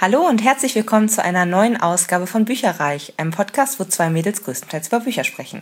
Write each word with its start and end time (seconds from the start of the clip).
Hallo 0.00 0.28
und 0.28 0.44
herzlich 0.44 0.76
willkommen 0.76 1.08
zu 1.08 1.24
einer 1.24 1.44
neuen 1.44 1.76
Ausgabe 1.76 2.28
von 2.28 2.44
Bücherreich, 2.44 3.14
einem 3.16 3.32
Podcast, 3.32 3.80
wo 3.80 3.84
zwei 3.84 4.10
Mädels 4.10 4.44
größtenteils 4.44 4.86
über 4.86 5.00
Bücher 5.00 5.24
sprechen. 5.24 5.60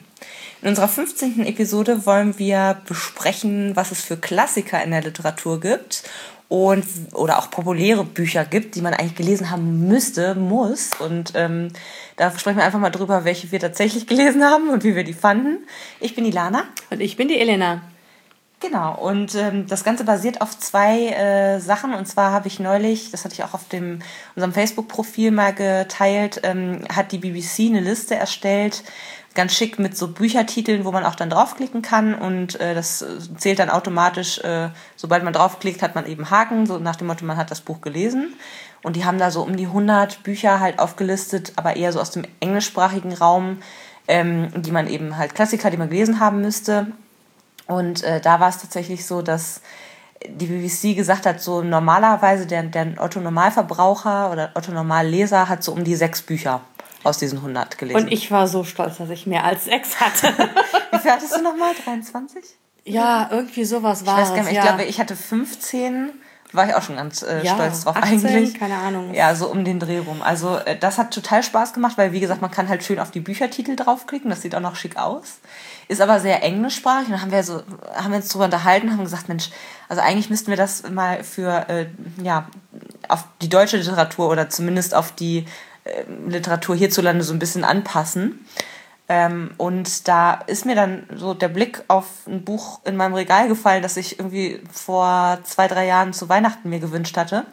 In 0.60 0.68
unserer 0.68 0.88
15. 0.88 1.46
Episode 1.46 2.04
wollen 2.04 2.38
wir 2.38 2.82
besprechen, 2.86 3.74
was 3.76 3.92
es 3.92 4.02
für 4.02 4.18
Klassiker 4.18 4.84
in 4.84 4.90
der 4.90 5.00
Literatur 5.00 5.58
gibt 5.58 6.02
und 6.50 6.84
oder 7.14 7.38
auch 7.38 7.50
populäre 7.50 8.04
Bücher 8.04 8.44
gibt, 8.44 8.74
die 8.74 8.82
man 8.82 8.92
eigentlich 8.92 9.14
gelesen 9.14 9.50
haben 9.50 9.88
müsste, 9.88 10.34
muss. 10.34 10.90
Und 10.98 11.32
ähm, 11.34 11.68
da 12.16 12.30
sprechen 12.38 12.58
wir 12.58 12.64
einfach 12.64 12.78
mal 12.78 12.90
drüber, 12.90 13.24
welche 13.24 13.50
wir 13.52 13.58
tatsächlich 13.58 14.06
gelesen 14.06 14.44
haben 14.44 14.68
und 14.68 14.84
wie 14.84 14.94
wir 14.94 15.04
die 15.04 15.14
fanden. 15.14 15.66
Ich 15.98 16.14
bin 16.14 16.24
die 16.24 16.30
Lana. 16.30 16.64
Und 16.90 17.00
ich 17.00 17.16
bin 17.16 17.28
die 17.28 17.40
Elena. 17.40 17.80
Genau, 18.58 18.94
und 18.94 19.34
ähm, 19.34 19.66
das 19.66 19.84
Ganze 19.84 20.04
basiert 20.04 20.40
auf 20.40 20.58
zwei 20.58 21.08
äh, 21.08 21.60
Sachen. 21.60 21.92
Und 21.92 22.06
zwar 22.06 22.32
habe 22.32 22.48
ich 22.48 22.58
neulich, 22.58 23.10
das 23.10 23.24
hatte 23.24 23.34
ich 23.34 23.44
auch 23.44 23.52
auf 23.52 23.68
dem, 23.68 23.98
unserem 24.34 24.54
Facebook-Profil 24.54 25.30
mal 25.30 25.52
geteilt, 25.52 26.40
ähm, 26.42 26.80
hat 26.94 27.12
die 27.12 27.18
BBC 27.18 27.68
eine 27.68 27.80
Liste 27.80 28.14
erstellt, 28.14 28.82
ganz 29.34 29.54
schick 29.54 29.78
mit 29.78 29.94
so 29.94 30.08
Büchertiteln, 30.08 30.86
wo 30.86 30.90
man 30.90 31.04
auch 31.04 31.14
dann 31.16 31.28
draufklicken 31.28 31.82
kann. 31.82 32.14
Und 32.14 32.58
äh, 32.58 32.74
das 32.74 33.04
zählt 33.36 33.58
dann 33.58 33.68
automatisch, 33.68 34.38
äh, 34.38 34.70
sobald 34.96 35.22
man 35.22 35.34
draufklickt, 35.34 35.82
hat 35.82 35.94
man 35.94 36.06
eben 36.06 36.30
Haken, 36.30 36.64
so 36.64 36.78
nach 36.78 36.96
dem 36.96 37.08
Motto, 37.08 37.26
man 37.26 37.36
hat 37.36 37.50
das 37.50 37.60
Buch 37.60 37.82
gelesen. 37.82 38.34
Und 38.82 38.96
die 38.96 39.04
haben 39.04 39.18
da 39.18 39.30
so 39.30 39.42
um 39.42 39.56
die 39.56 39.66
100 39.66 40.22
Bücher 40.22 40.60
halt 40.60 40.78
aufgelistet, 40.78 41.52
aber 41.56 41.76
eher 41.76 41.92
so 41.92 42.00
aus 42.00 42.10
dem 42.10 42.24
englischsprachigen 42.40 43.12
Raum, 43.12 43.58
ähm, 44.08 44.48
die 44.62 44.72
man 44.72 44.88
eben 44.88 45.18
halt 45.18 45.34
Klassiker, 45.34 45.70
die 45.70 45.76
man 45.76 45.90
gelesen 45.90 46.20
haben 46.20 46.40
müsste. 46.40 46.86
Und 47.66 48.02
äh, 48.02 48.20
da 48.20 48.40
war 48.40 48.48
es 48.48 48.58
tatsächlich 48.58 49.06
so, 49.06 49.22
dass 49.22 49.60
die 50.26 50.46
BBC 50.46 50.96
gesagt 50.96 51.26
hat, 51.26 51.40
so 51.40 51.62
normalerweise 51.62 52.46
der, 52.46 52.62
der 52.64 52.94
Otto-Normalverbraucher 52.98 54.30
oder 54.30 54.50
Otto-Normalleser 54.54 55.48
hat 55.48 55.62
so 55.62 55.72
um 55.72 55.84
die 55.84 55.94
sechs 55.94 56.22
Bücher 56.22 56.60
aus 57.04 57.18
diesen 57.18 57.38
100 57.38 57.78
gelesen. 57.78 58.00
Und 58.00 58.12
ich 58.12 58.30
war 58.30 58.48
so 58.48 58.64
stolz, 58.64 58.98
dass 58.98 59.10
ich 59.10 59.26
mehr 59.26 59.44
als 59.44 59.64
sechs 59.64 60.00
hatte. 60.00 60.28
Wie 60.90 60.98
viel 60.98 61.10
hattest 61.10 61.36
du 61.36 61.42
nochmal? 61.42 61.72
23? 61.84 62.42
Ja, 62.84 63.28
irgendwie 63.30 63.64
sowas 63.64 64.06
war 64.06 64.22
ich 64.22 64.28
gar 64.28 64.36
nicht, 64.36 64.44
es. 64.44 64.50
Ich 64.50 64.56
ja. 64.56 64.62
glaube, 64.62 64.84
ich 64.84 65.00
hatte 65.00 65.16
15 65.16 66.10
war 66.52 66.68
ich 66.68 66.74
auch 66.74 66.82
schon 66.82 66.96
ganz 66.96 67.22
äh, 67.22 67.44
Ja, 67.44 67.54
stolz 67.54 67.84
drauf 67.84 67.96
18, 67.96 68.26
eigentlich. 68.26 68.58
keine 68.58 68.76
Ahnung. 68.76 69.12
Ja, 69.14 69.34
so 69.34 69.48
um 69.48 69.64
den 69.64 69.80
Dreh 69.80 69.98
rum. 69.98 70.22
Also 70.22 70.56
äh, 70.58 70.78
das 70.78 70.96
hat 70.96 71.12
total 71.12 71.42
Spaß 71.42 71.72
gemacht, 71.72 71.98
weil 71.98 72.12
wie 72.12 72.20
gesagt, 72.20 72.40
man 72.40 72.50
kann 72.50 72.68
halt 72.68 72.84
schön 72.84 72.98
auf 72.98 73.10
die 73.10 73.20
Büchertitel 73.20 73.76
draufklicken, 73.76 74.30
das 74.30 74.42
sieht 74.42 74.54
auch 74.54 74.60
noch 74.60 74.76
schick 74.76 74.96
aus. 74.96 75.38
Ist 75.88 76.00
aber 76.00 76.18
sehr 76.18 76.42
englischsprachig 76.42 77.08
und 77.08 77.22
haben 77.22 77.30
wir 77.30 77.44
so 77.44 77.62
haben 77.94 78.10
wir 78.10 78.16
uns 78.16 78.28
drüber 78.28 78.46
unterhalten, 78.46 78.90
haben 78.90 79.04
gesagt, 79.04 79.28
Mensch, 79.28 79.50
also 79.88 80.02
eigentlich 80.02 80.30
müssten 80.30 80.48
wir 80.48 80.56
das 80.56 80.88
mal 80.90 81.22
für 81.22 81.68
äh, 81.68 81.86
ja, 82.22 82.48
auf 83.08 83.24
die 83.40 83.48
deutsche 83.48 83.76
Literatur 83.76 84.28
oder 84.28 84.48
zumindest 84.50 84.94
auf 84.94 85.12
die 85.12 85.46
äh, 85.84 86.02
Literatur 86.28 86.74
hierzulande 86.74 87.22
so 87.22 87.32
ein 87.32 87.38
bisschen 87.38 87.62
anpassen. 87.62 88.44
Ähm, 89.08 89.52
und 89.56 90.08
da 90.08 90.34
ist 90.46 90.66
mir 90.66 90.74
dann 90.74 91.04
so 91.14 91.34
der 91.34 91.48
Blick 91.48 91.84
auf 91.86 92.06
ein 92.26 92.44
Buch 92.44 92.80
in 92.84 92.96
meinem 92.96 93.14
Regal 93.14 93.46
gefallen, 93.46 93.82
das 93.82 93.96
ich 93.96 94.18
irgendwie 94.18 94.60
vor 94.72 95.38
zwei, 95.44 95.68
drei 95.68 95.86
Jahren 95.86 96.12
zu 96.12 96.28
Weihnachten 96.28 96.68
mir 96.68 96.80
gewünscht 96.80 97.16
hatte. 97.16 97.46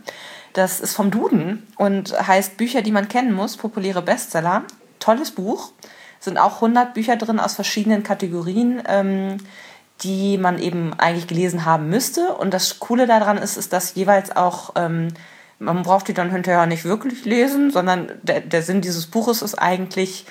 Das 0.53 0.79
ist 0.79 0.95
vom 0.95 1.11
Duden 1.11 1.67
und 1.77 2.13
heißt 2.27 2.57
Bücher, 2.57 2.81
die 2.81 2.91
man 2.91 3.07
kennen 3.07 3.33
muss, 3.33 3.57
populäre 3.57 4.01
Bestseller. 4.01 4.63
Tolles 4.99 5.31
Buch. 5.31 5.71
Sind 6.23 6.37
auch 6.37 6.55
100 6.55 6.93
Bücher 6.93 7.17
drin 7.17 7.39
aus 7.39 7.55
verschiedenen 7.55 8.03
Kategorien, 8.03 8.81
ähm, 8.87 9.39
die 10.01 10.37
man 10.37 10.57
eben 10.57 10.93
eigentlich 10.97 11.27
gelesen 11.27 11.65
haben 11.65 11.89
müsste. 11.89 12.33
Und 12.35 12.53
das 12.53 12.79
Coole 12.79 13.07
daran 13.07 13.37
ist, 13.37 13.57
ist, 13.57 13.73
dass 13.73 13.95
jeweils 13.95 14.33
auch, 14.33 14.71
ähm, 14.75 15.09
man 15.59 15.83
braucht 15.83 16.07
die 16.07 16.13
dann 16.13 16.31
hinterher 16.31 16.65
nicht 16.65 16.85
wirklich 16.85 17.25
lesen, 17.25 17.71
sondern 17.71 18.09
der, 18.21 18.39
der 18.39 18.63
Sinn 18.63 18.79
dieses 18.79 19.07
Buches 19.07 19.41
ist 19.41 19.55
eigentlich, 19.55 20.25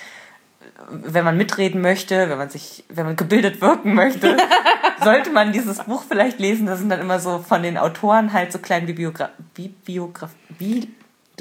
wenn 0.90 1.24
man 1.24 1.36
mitreden 1.36 1.82
möchte, 1.82 2.30
wenn 2.30 2.38
man 2.38 2.48
sich, 2.48 2.84
wenn 2.88 3.04
man 3.04 3.16
gebildet 3.16 3.60
wirken 3.60 3.94
möchte, 3.94 4.36
sollte 5.04 5.30
man 5.30 5.52
dieses 5.52 5.78
Buch 5.84 6.04
vielleicht 6.08 6.38
lesen. 6.38 6.66
Das 6.66 6.78
sind 6.78 6.88
dann 6.88 7.00
immer 7.00 7.20
so 7.20 7.38
von 7.38 7.62
den 7.62 7.76
Autoren 7.76 8.32
halt 8.32 8.50
so 8.50 8.58
kleine 8.58 8.86
Bibliogra 8.86 9.28
Bi 9.54 9.68
Biograf 9.68 10.30
Bi 10.58 10.88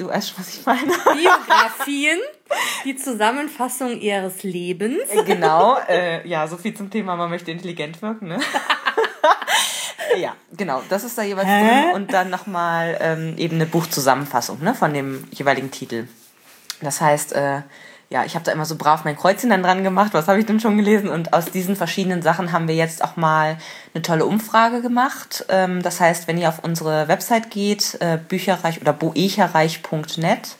du 0.02 0.08
weißt 0.08 0.38
was 0.38 0.54
ich 0.54 0.66
meine. 0.66 0.92
Biografien, 0.92 2.18
die 2.84 2.96
Zusammenfassung 2.96 4.00
ihres 4.00 4.42
Lebens. 4.42 5.02
genau, 5.24 5.78
äh, 5.88 6.26
ja, 6.28 6.46
so 6.46 6.56
viel 6.56 6.74
zum 6.74 6.90
Thema, 6.90 7.16
man 7.16 7.30
möchte 7.30 7.50
intelligent 7.50 8.02
wirken, 8.02 8.28
ne? 8.28 8.40
ja, 10.18 10.34
genau, 10.56 10.82
das 10.88 11.04
ist 11.04 11.16
da 11.16 11.22
jeweils 11.22 11.48
Hä? 11.48 11.60
drin 11.60 11.94
und 11.94 12.12
dann 12.12 12.30
nochmal 12.30 12.98
ähm, 13.00 13.34
eben 13.38 13.56
eine 13.56 13.66
Buchzusammenfassung 13.66 14.62
ne, 14.62 14.74
von 14.74 14.92
dem 14.92 15.26
jeweiligen 15.30 15.70
Titel. 15.70 16.08
Das 16.80 17.00
heißt, 17.00 17.32
äh, 17.34 17.62
ja, 18.12 18.26
ich 18.26 18.34
habe 18.34 18.44
da 18.44 18.52
immer 18.52 18.66
so 18.66 18.76
brav 18.76 19.04
mein 19.04 19.16
Kreuzchen 19.16 19.48
dann 19.48 19.62
dran 19.62 19.82
gemacht, 19.82 20.12
was 20.12 20.28
habe 20.28 20.38
ich 20.38 20.44
denn 20.44 20.60
schon 20.60 20.76
gelesen? 20.76 21.08
Und 21.08 21.32
aus 21.32 21.46
diesen 21.46 21.76
verschiedenen 21.76 22.20
Sachen 22.20 22.52
haben 22.52 22.68
wir 22.68 22.74
jetzt 22.74 23.02
auch 23.02 23.16
mal 23.16 23.56
eine 23.94 24.02
tolle 24.02 24.26
Umfrage 24.26 24.82
gemacht. 24.82 25.46
Ähm, 25.48 25.82
das 25.82 25.98
heißt, 25.98 26.28
wenn 26.28 26.36
ihr 26.36 26.50
auf 26.50 26.62
unsere 26.62 27.08
Website 27.08 27.50
geht, 27.50 27.96
äh, 28.00 28.18
bücherreich 28.18 28.82
oder 28.82 28.92
boecherreich.net, 28.92 30.56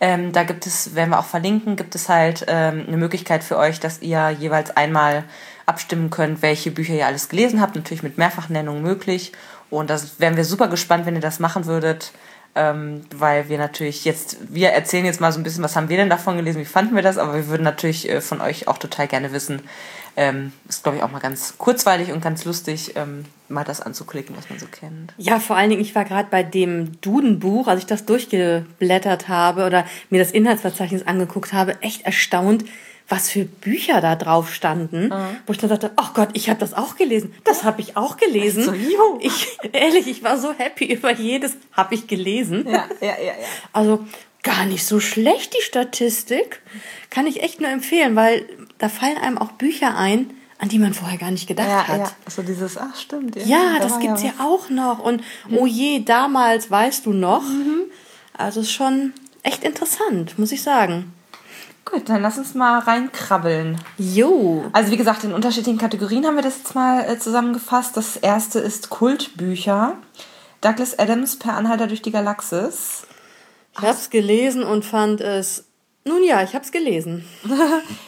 ähm, 0.00 0.32
da 0.32 0.42
gibt 0.42 0.66
es, 0.66 0.94
werden 0.94 1.10
wir 1.10 1.18
auch 1.18 1.24
verlinken, 1.24 1.76
gibt 1.76 1.94
es 1.94 2.10
halt 2.10 2.44
ähm, 2.48 2.84
eine 2.86 2.98
Möglichkeit 2.98 3.42
für 3.42 3.56
euch, 3.56 3.80
dass 3.80 4.02
ihr 4.02 4.28
jeweils 4.28 4.76
einmal 4.76 5.24
abstimmen 5.64 6.10
könnt, 6.10 6.42
welche 6.42 6.70
Bücher 6.70 6.92
ihr 6.92 7.06
alles 7.06 7.30
gelesen 7.30 7.62
habt, 7.62 7.74
natürlich 7.74 8.02
mit 8.02 8.18
Mehrfachnennung 8.18 8.82
möglich. 8.82 9.32
Und 9.70 9.88
das 9.88 10.20
wären 10.20 10.36
wir 10.36 10.44
super 10.44 10.68
gespannt, 10.68 11.06
wenn 11.06 11.14
ihr 11.14 11.22
das 11.22 11.38
machen 11.38 11.64
würdet, 11.64 12.12
ähm, 12.54 13.02
weil 13.14 13.48
wir 13.48 13.58
natürlich 13.58 14.04
jetzt, 14.04 14.36
wir 14.48 14.70
erzählen 14.70 15.06
jetzt 15.06 15.20
mal 15.20 15.32
so 15.32 15.40
ein 15.40 15.42
bisschen, 15.42 15.64
was 15.64 15.74
haben 15.74 15.88
wir 15.88 15.96
denn 15.96 16.10
davon 16.10 16.36
gelesen, 16.36 16.60
wie 16.60 16.66
fanden 16.66 16.94
wir 16.94 17.02
das, 17.02 17.16
aber 17.16 17.34
wir 17.34 17.48
würden 17.48 17.62
natürlich 17.62 18.08
äh, 18.08 18.20
von 18.20 18.40
euch 18.40 18.68
auch 18.68 18.78
total 18.78 19.08
gerne 19.08 19.32
wissen. 19.32 19.62
Ähm, 20.14 20.52
ist, 20.68 20.82
glaube 20.82 20.98
ich, 20.98 21.02
auch 21.02 21.10
mal 21.10 21.20
ganz 21.20 21.56
kurzweilig 21.56 22.12
und 22.12 22.22
ganz 22.22 22.44
lustig, 22.44 22.96
ähm, 22.96 23.24
mal 23.48 23.64
das 23.64 23.80
anzuklicken, 23.80 24.36
was 24.36 24.50
man 24.50 24.58
so 24.58 24.66
kennt. 24.66 25.14
Ja, 25.16 25.40
vor 25.40 25.56
allen 25.56 25.70
Dingen, 25.70 25.80
ich 25.80 25.94
war 25.94 26.04
gerade 26.04 26.28
bei 26.30 26.42
dem 26.42 27.00
Duden-Buch, 27.00 27.66
als 27.66 27.80
ich 27.80 27.86
das 27.86 28.04
durchgeblättert 28.04 29.28
habe 29.28 29.64
oder 29.64 29.86
mir 30.10 30.18
das 30.18 30.30
Inhaltsverzeichnis 30.30 31.06
angeguckt 31.06 31.54
habe, 31.54 31.80
echt 31.80 32.02
erstaunt, 32.04 32.66
was 33.08 33.28
für 33.30 33.44
Bücher 33.44 34.00
da 34.00 34.16
drauf 34.16 34.52
standen, 34.54 35.12
wo 35.46 35.52
ich 35.52 35.58
dann 35.58 35.68
sagte, 35.70 35.90
ach 35.96 36.14
Gott, 36.14 36.30
ich 36.32 36.48
habe 36.48 36.60
das 36.60 36.72
auch 36.74 36.96
gelesen, 36.96 37.34
das 37.44 37.64
habe 37.64 37.80
ich 37.80 37.96
auch 37.96 38.16
gelesen. 38.16 38.64
So, 38.64 38.72
juhu. 38.72 39.18
ich, 39.20 39.58
ehrlich, 39.72 40.06
ich 40.06 40.22
war 40.22 40.38
so 40.38 40.52
happy 40.52 40.86
über 40.92 41.12
jedes, 41.12 41.56
habe 41.72 41.94
ich 41.94 42.06
gelesen. 42.06 42.64
Ja, 42.66 42.86
ja, 43.00 43.08
ja, 43.18 43.24
ja. 43.24 43.32
Also 43.72 44.04
gar 44.42 44.64
nicht 44.64 44.86
so 44.86 44.98
schlecht 45.00 45.54
die 45.54 45.62
Statistik, 45.62 46.62
kann 47.10 47.26
ich 47.26 47.42
echt 47.42 47.60
nur 47.60 47.70
empfehlen, 47.70 48.16
weil 48.16 48.44
da 48.78 48.88
fallen 48.88 49.18
einem 49.18 49.38
auch 49.38 49.52
Bücher 49.52 49.96
ein, 49.96 50.30
an 50.58 50.68
die 50.68 50.78
man 50.78 50.94
vorher 50.94 51.18
gar 51.18 51.30
nicht 51.32 51.46
gedacht 51.48 51.68
Ja, 51.68 51.88
hat. 51.88 51.98
ja. 51.98 52.12
So 52.30 52.42
dieses, 52.42 52.78
ach 52.78 52.96
stimmt. 52.96 53.36
Ja, 53.44 53.74
da 53.74 53.84
das 53.84 53.92
war 53.94 54.00
gibt's 54.00 54.22
ja, 54.22 54.32
was. 54.38 54.46
auch 54.46 54.70
noch. 54.70 55.00
Und 55.00 55.22
oh 55.50 55.66
je, 55.66 56.00
damals 56.04 56.70
weißt 56.70 57.04
du 57.06 57.12
noch. 57.12 57.42
Mhm. 57.42 57.82
Also 58.32 58.60
ist 58.60 58.72
schon 58.72 59.12
echt 59.42 59.64
interessant, 59.64 60.38
muss 60.38 60.52
ich 60.52 60.62
sagen. 60.62 61.12
Gut, 61.92 62.08
dann 62.08 62.22
lass 62.22 62.38
uns 62.38 62.54
mal 62.54 62.78
reinkrabbeln. 62.78 63.78
Jo. 63.98 64.64
Also 64.72 64.90
wie 64.90 64.96
gesagt, 64.96 65.24
in 65.24 65.34
unterschiedlichen 65.34 65.78
Kategorien 65.78 66.24
haben 66.24 66.36
wir 66.36 66.42
das 66.42 66.56
jetzt 66.56 66.74
mal 66.74 67.04
äh, 67.04 67.18
zusammengefasst. 67.18 67.98
Das 67.98 68.16
erste 68.16 68.60
ist 68.60 68.88
Kultbücher. 68.88 69.98
Douglas 70.62 70.98
Adams 70.98 71.38
per 71.38 71.54
Anhalter 71.54 71.88
durch 71.88 72.00
die 72.00 72.10
Galaxis. 72.10 73.06
Ich 73.76 73.82
hab's 73.82 74.08
gelesen 74.08 74.62
und 74.62 74.86
fand 74.86 75.20
es. 75.20 75.66
Nun 76.04 76.24
ja, 76.24 76.42
ich 76.42 76.54
hab's 76.54 76.72
gelesen. 76.72 77.24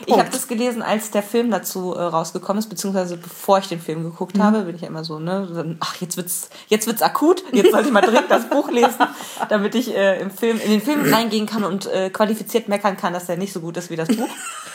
Ich 0.06 0.18
habe 0.18 0.28
das 0.30 0.48
gelesen, 0.48 0.82
als 0.82 1.10
der 1.10 1.22
Film 1.22 1.50
dazu 1.50 1.94
äh, 1.94 2.02
rausgekommen 2.02 2.58
ist, 2.58 2.68
beziehungsweise 2.68 3.16
bevor 3.16 3.58
ich 3.58 3.68
den 3.68 3.80
Film 3.80 4.02
geguckt 4.02 4.38
habe, 4.38 4.62
bin 4.62 4.74
ich 4.74 4.82
ja 4.82 4.88
immer 4.88 5.02
so, 5.02 5.18
ne, 5.18 5.48
dann, 5.52 5.76
ach, 5.80 5.96
jetzt 6.00 6.16
wird's, 6.16 6.50
jetzt 6.68 6.86
wird's 6.86 7.00
akut, 7.00 7.42
jetzt 7.52 7.70
sollte 7.70 7.88
ich 7.88 7.92
mal 7.92 8.02
dringend 8.02 8.30
das 8.30 8.48
Buch 8.50 8.70
lesen, 8.70 9.06
damit 9.48 9.74
ich 9.74 9.94
äh, 9.94 10.20
im 10.20 10.30
Film, 10.30 10.60
in 10.60 10.70
den 10.70 10.82
Film 10.82 11.12
reingehen 11.12 11.46
kann 11.46 11.64
und 11.64 11.86
äh, 11.86 12.10
qualifiziert 12.10 12.68
meckern 12.68 12.96
kann, 12.96 13.12
dass 13.12 13.26
der 13.26 13.38
nicht 13.38 13.52
so 13.52 13.60
gut 13.60 13.76
ist 13.76 13.90
wie 13.90 13.96
das 13.96 14.08
Buch. 14.08 14.28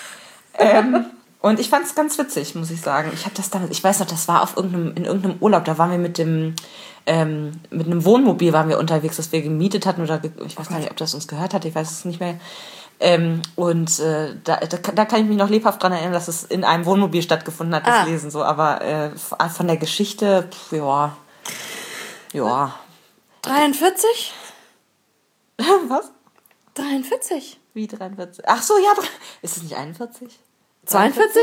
ähm, 0.57 1.05
und 1.41 1.59
ich 1.59 1.69
fand 1.69 1.85
es 1.85 1.95
ganz 1.95 2.17
witzig, 2.17 2.55
muss 2.55 2.71
ich 2.71 2.81
sagen. 2.81 3.11
Ich 3.13 3.25
habe 3.25 3.35
das 3.35 3.49
damals, 3.49 3.71
ich 3.71 3.83
weiß 3.83 3.99
noch, 3.99 4.07
das 4.07 4.27
war 4.27 4.41
auf 4.41 4.57
irgendeinem, 4.57 4.93
in 4.95 5.05
irgendeinem 5.05 5.37
Urlaub, 5.39 5.63
da 5.63 5.77
waren 5.77 5.91
wir 5.91 5.97
mit 5.97 6.17
dem, 6.17 6.55
ähm, 7.05 7.51
mit 7.69 7.85
einem 7.85 8.03
Wohnmobil 8.03 8.51
waren 8.51 8.67
wir 8.67 8.79
unterwegs, 8.79 9.17
das 9.17 9.31
wir 9.31 9.41
gemietet 9.41 9.85
hatten 9.85 10.01
oder 10.01 10.21
ich 10.45 10.57
weiß 10.57 10.69
gar 10.69 10.79
nicht, 10.79 10.91
ob 10.91 10.97
das 10.97 11.13
uns 11.13 11.27
gehört 11.27 11.53
hat, 11.53 11.65
ich 11.65 11.75
weiß 11.75 11.91
es 11.91 12.05
nicht 12.05 12.19
mehr. 12.19 12.39
Ähm, 13.01 13.41
und 13.55 13.97
äh, 13.99 14.35
da, 14.43 14.57
da, 14.57 14.77
da 14.77 15.05
kann 15.05 15.21
ich 15.21 15.27
mich 15.27 15.37
noch 15.37 15.49
lebhaft 15.49 15.81
dran 15.81 15.93
erinnern, 15.93 16.11
dass 16.13 16.27
es 16.27 16.43
in 16.43 16.63
einem 16.65 16.85
Wohnmobil 16.85 17.21
stattgefunden 17.21 17.73
hat, 17.75 17.87
das 17.87 17.95
Ah. 17.95 18.03
Lesen 18.03 18.29
so. 18.29 18.43
Aber 18.43 18.81
äh, 18.81 19.11
von 19.15 19.67
der 19.67 19.77
Geschichte, 19.77 20.47
pf, 20.51 20.73
ja, 20.73 21.15
ja. 22.33 22.75
43? 23.43 24.33
Was? 25.87 26.11
43. 26.75 27.59
Wie 27.73 27.87
43? 27.87 28.43
Ach 28.47 28.61
so, 28.61 28.73
ja, 28.77 28.91
ist 29.41 29.57
es 29.57 29.63
nicht 29.63 29.75
41? 29.77 30.39
42? 30.85 31.41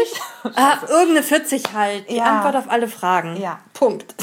ah, 0.56 0.78
irgendeine 0.88 1.22
40 1.22 1.62
halt. 1.72 2.10
Die 2.10 2.16
Ja. 2.16 2.36
Antwort 2.36 2.56
auf 2.56 2.70
alle 2.70 2.88
Fragen. 2.88 3.36
Ja. 3.36 3.60
Punkt. 3.74 4.14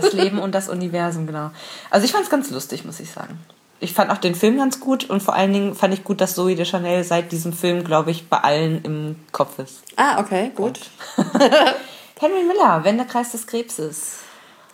Das 0.00 0.12
Leben 0.12 0.38
und 0.38 0.52
das 0.54 0.68
Universum, 0.68 1.26
genau. 1.26 1.50
Also 1.90 2.04
ich 2.04 2.12
fand 2.12 2.24
es 2.24 2.30
ganz 2.30 2.50
lustig, 2.50 2.84
muss 2.84 2.98
ich 3.00 3.10
sagen. 3.10 3.38
Ich 3.82 3.92
fand 3.92 4.10
auch 4.10 4.18
den 4.18 4.34
Film 4.34 4.56
ganz 4.58 4.80
gut 4.80 5.10
und 5.10 5.22
vor 5.22 5.34
allen 5.34 5.52
Dingen 5.52 5.74
fand 5.74 5.92
ich 5.92 6.04
gut, 6.04 6.20
dass 6.20 6.34
Zoe 6.34 6.54
de 6.54 6.64
Chanel 6.64 7.04
seit 7.04 7.32
diesem 7.32 7.52
Film, 7.52 7.84
glaube 7.84 8.10
ich, 8.10 8.28
bei 8.28 8.38
allen 8.38 8.82
im 8.84 9.16
Kopf 9.32 9.58
ist. 9.58 9.82
Ah, 9.96 10.20
okay, 10.20 10.52
gut. 10.54 10.78
Henry 12.20 12.44
Miller, 12.44 12.84
Wendekreis 12.84 13.32
des 13.32 13.46
Krebses. 13.46 14.18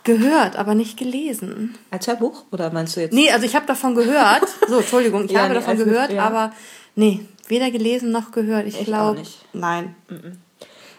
Gehört, 0.03 0.55
aber 0.55 0.75
nicht 0.75 0.97
gelesen. 0.97 1.77
Als 1.91 2.07
Hörbuch? 2.07 2.43
Oder 2.51 2.71
meinst 2.71 2.95
du 2.95 3.01
jetzt? 3.01 3.13
Nee, 3.13 3.31
also 3.31 3.45
ich 3.45 3.55
habe 3.55 3.65
davon 3.65 3.95
gehört. 3.95 4.43
So, 4.67 4.77
Entschuldigung, 4.79 5.25
ich 5.25 5.31
Ja, 5.31 5.39
habe 5.41 5.49
nee, 5.49 5.59
davon 5.59 5.77
gehört, 5.77 6.11
ja. 6.11 6.23
aber 6.23 6.53
nee, 6.95 7.25
weder 7.47 7.69
gelesen 7.71 8.11
noch 8.11 8.31
gehört. 8.31 8.67
Ich 8.67 8.79
Ich 8.79 8.85
glaube. 8.85 9.19
nicht. 9.19 9.43
Nein. 9.53 9.95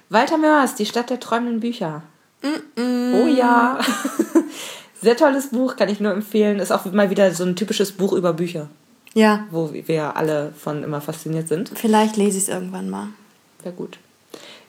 Walter 0.08 0.36
Mörs, 0.38 0.74
Die 0.74 0.86
Stadt 0.86 1.08
der 1.10 1.20
träumenden 1.20 1.60
Bücher. 1.60 2.02
Oh 2.44 3.26
ja. 3.26 3.78
Sehr 5.02 5.16
tolles 5.16 5.48
Buch, 5.50 5.76
kann 5.76 5.88
ich 5.88 6.00
nur 6.00 6.12
empfehlen. 6.12 6.58
Ist 6.58 6.72
auch 6.72 6.84
mal 6.92 7.10
wieder 7.10 7.32
so 7.32 7.44
ein 7.44 7.56
typisches 7.56 7.92
Buch 7.92 8.12
über 8.12 8.32
Bücher, 8.34 8.68
Ja, 9.14 9.46
wo 9.50 9.72
wir 9.72 10.16
alle 10.16 10.52
von 10.58 10.82
immer 10.84 11.00
fasziniert 11.00 11.48
sind. 11.48 11.70
vielleicht 11.74 12.16
lese 12.16 12.36
ich 12.38 12.44
es 12.44 12.48
irgendwann 12.50 12.90
mal. 12.90 13.08
Sehr 13.62 13.72
gut. 13.72 13.98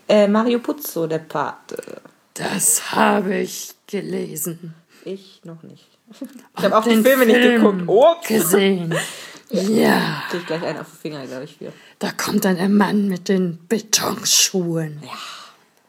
Äh, 0.08 0.28
Mario 0.28 0.60
Puzo, 0.60 1.08
der 1.08 1.20
Pate. 1.20 2.02
Das 2.34 2.92
habe 2.94 3.36
ich 3.36 3.74
gelesen. 3.88 4.74
Ich 5.06 5.42
noch 5.44 5.64
nicht. 5.64 5.88
Ich 6.58 6.64
habe 6.64 6.78
auch 6.78 6.84
die 6.84 7.02
Filme 7.02 7.26
nicht 7.26 7.42
geguckt. 7.42 7.84
Oh, 7.88 8.16
gesehen. 8.28 8.94
Ja, 9.54 10.24
krieg 10.30 10.40
ich 10.40 10.48
gleich 10.48 10.64
einen 10.64 10.80
auf 10.80 10.88
den 10.88 10.98
Finger, 11.02 11.28
glaube 11.28 11.44
ich, 11.44 11.58
für. 11.58 11.74
da 12.00 12.10
kommt 12.14 12.46
dann 12.46 12.56
der 12.56 12.70
Mann 12.70 13.10
mit 13.10 13.28
den 13.28 13.60
Betonschuhen. 13.68 15.02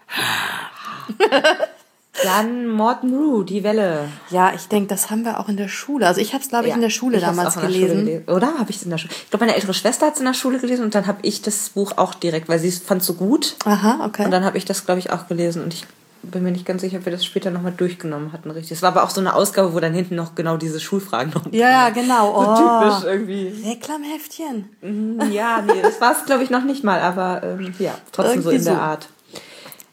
Dann 2.25 2.69
Morton 2.69 3.15
Rue, 3.15 3.45
Die 3.45 3.65
Welle. 3.65 4.09
Ja, 4.31 4.53
ich 4.55 4.69
denke, 4.69 4.89
das 4.89 5.11
haben 5.11 5.25
wir 5.25 5.41
auch 5.41 5.49
in 5.49 5.57
der 5.57 5.69
Schule. 5.69 6.07
Also 6.07 6.21
ich 6.21 6.35
habe 6.35 6.43
es, 6.43 6.51
glaube 6.51 6.69
ich, 6.69 6.75
in 6.75 6.83
der 6.83 6.91
Schule 6.91 7.19
damals 7.21 7.55
der 7.55 7.61
Schule 7.63 7.73
gelesen. 7.73 8.05
gelesen. 8.05 8.29
Oder 8.29 8.59
habe 8.59 8.71
ich 8.71 8.77
es 8.77 8.83
in 8.83 8.91
der 8.91 8.99
Schule? 8.99 9.13
Ich 9.15 9.31
glaube, 9.31 9.45
meine 9.47 9.55
ältere 9.57 9.73
Schwester 9.73 10.07
hat 10.07 10.15
es 10.15 10.19
in 10.21 10.27
der 10.27 10.35
Schule 10.35 10.59
gelesen 10.59 10.85
und 10.85 10.95
dann 10.95 11.07
habe 11.07 11.19
ich 11.23 11.41
das 11.41 11.71
Buch 11.71 11.93
auch 11.97 12.13
direkt, 12.15 12.49
weil 12.51 12.59
sie 12.59 12.71
fand 12.71 13.01
es 13.01 13.07
so 13.07 13.15
gut. 13.15 13.57
Aha, 13.65 14.05
okay. 14.05 14.27
Und 14.27 14.31
dann 14.31 14.45
habe 14.45 14.59
ich 14.59 14.67
das, 14.67 14.85
glaube 14.85 14.99
ich, 15.01 15.11
auch 15.11 15.27
gelesen 15.27 15.63
und 15.65 15.73
ich 15.73 15.87
bin 16.25 16.43
mir 16.45 16.53
nicht 16.53 16.67
ganz 16.67 16.83
sicher, 16.83 16.99
ob 16.99 17.07
wir 17.07 17.13
das 17.13 17.25
später 17.25 17.51
nochmal 17.51 17.73
durchgenommen 17.75 18.33
hatten, 18.33 18.51
richtig. 18.51 18.73
Es 18.77 18.83
war 18.83 18.91
aber 18.91 19.03
auch 19.05 19.11
so 19.11 19.21
eine 19.21 19.35
Ausgabe, 19.35 19.73
wo 19.75 19.81
dann 19.81 19.95
hinten 19.95 20.15
noch 20.15 20.35
genau 20.37 20.57
diese 20.59 20.79
Schulfragen 20.81 21.33
noch. 21.33 21.51
ja, 21.51 21.69
ja, 21.71 21.91
genau. 21.95 22.33
So 22.45 22.51
Oh. 22.51 22.57
typisch 22.91 23.05
irgendwie. 23.11 23.69
Reklamheftchen. 23.69 24.69
Mhm, 24.83 25.33
Ja, 25.33 25.63
nee, 25.63 25.81
das 25.83 25.99
war 26.01 26.13
es, 26.13 26.25
glaube 26.27 26.45
ich, 26.45 26.51
noch 26.51 26.63
nicht 26.63 26.85
mal, 26.85 27.01
aber 27.01 27.43
ähm, 27.43 27.75
ja, 27.79 27.95
trotzdem 28.13 28.43
so 28.43 28.51
Irgendwie 28.51 28.59
in 28.59 28.65
der 28.67 28.75
so. 28.75 28.81
Art. 28.81 29.09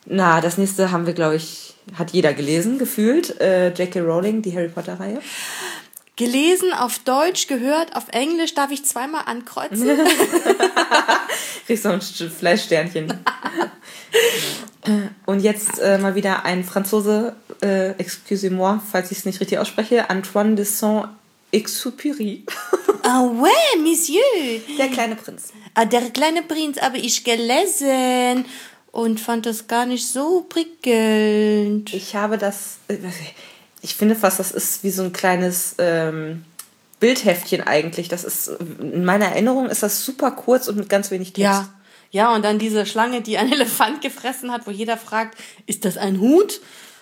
Na, 0.05 0.41
das 0.41 0.57
nächste 0.57 0.91
haben 0.91 1.05
wir, 1.07 1.13
glaube 1.13 1.35
ich, 1.37 1.68
hat 1.97 2.11
jeder 2.11 2.33
gelesen, 2.33 2.77
gefühlt. 2.77 3.39
Äh, 3.41 3.69
J.K. 3.69 3.99
Rowling, 4.01 4.41
die 4.41 4.53
Harry 4.55 4.69
Potter-Reihe. 4.69 5.19
Gelesen 6.15 6.73
auf 6.73 6.99
Deutsch, 6.99 7.47
gehört 7.47 7.95
auf 7.95 8.05
Englisch. 8.11 8.53
Darf 8.53 8.71
ich 8.71 8.83
zweimal 8.85 9.23
ankreuzen? 9.25 9.87
Kriegst 11.65 11.85
du 11.85 11.89
ein 11.89 12.01
St- 12.01 12.29
Fleischsternchen. 12.29 13.09
Äh, 14.85 14.91
Und 15.25 15.39
jetzt 15.41 15.79
äh, 15.79 15.97
mal 15.97 16.15
wieder 16.15 16.43
ein 16.45 16.63
Franzose, 16.63 17.35
äh, 17.61 17.91
excusez-moi, 17.91 18.79
falls 18.91 19.11
ich 19.11 19.19
es 19.19 19.25
nicht 19.25 19.39
richtig 19.39 19.59
ausspreche, 19.59 20.09
Antoine 20.09 20.55
de 20.55 20.65
Saint-Exupéry. 20.65 22.43
ah 23.03 23.21
ouais, 23.23 23.79
Monsieur. 23.81 24.21
Der 24.77 24.87
kleine 24.89 25.15
Prinz. 25.15 25.53
Ah, 25.75 25.85
der 25.85 26.01
kleine 26.11 26.41
Prinz 26.43 26.81
habe 26.81 26.97
ich 26.97 27.23
gelesen 27.23 28.45
und 28.99 29.19
fand 29.19 29.45
das 29.45 29.67
gar 29.67 29.85
nicht 29.85 30.07
so 30.07 30.45
prickelnd. 30.49 31.93
Ich 31.93 32.15
habe 32.15 32.37
das, 32.37 32.79
äh, 32.89 32.97
ich 33.81 33.95
finde 33.95 34.15
fast, 34.15 34.39
das 34.39 34.51
ist 34.51 34.83
wie 34.83 34.89
so 34.89 35.03
ein 35.03 35.13
kleines 35.13 35.75
ähm, 35.77 36.43
Bildheftchen 36.99 37.61
eigentlich. 37.65 38.09
Das 38.09 38.25
ist, 38.25 38.49
in 38.79 39.05
meiner 39.05 39.27
Erinnerung 39.27 39.67
ist 39.69 39.83
das 39.83 40.03
super 40.03 40.31
kurz 40.31 40.67
und 40.67 40.75
mit 40.75 40.89
ganz 40.89 41.11
wenig 41.11 41.29
Text. 41.33 41.43
Ja. 41.43 41.73
Ja, 42.11 42.33
und 42.33 42.43
dann 42.43 42.57
diese 42.57 42.87
Schlange, 42.87 43.21
die 43.21 43.37
einen 43.37 43.53
Elefant 43.53 44.01
gefressen 44.01 44.51
hat, 44.51 44.65
wo 44.67 44.71
jeder 44.71 44.97
fragt, 44.97 45.37
ist 45.67 45.85
das 45.85 45.95
ein 45.95 46.19
Hut? 46.19 46.59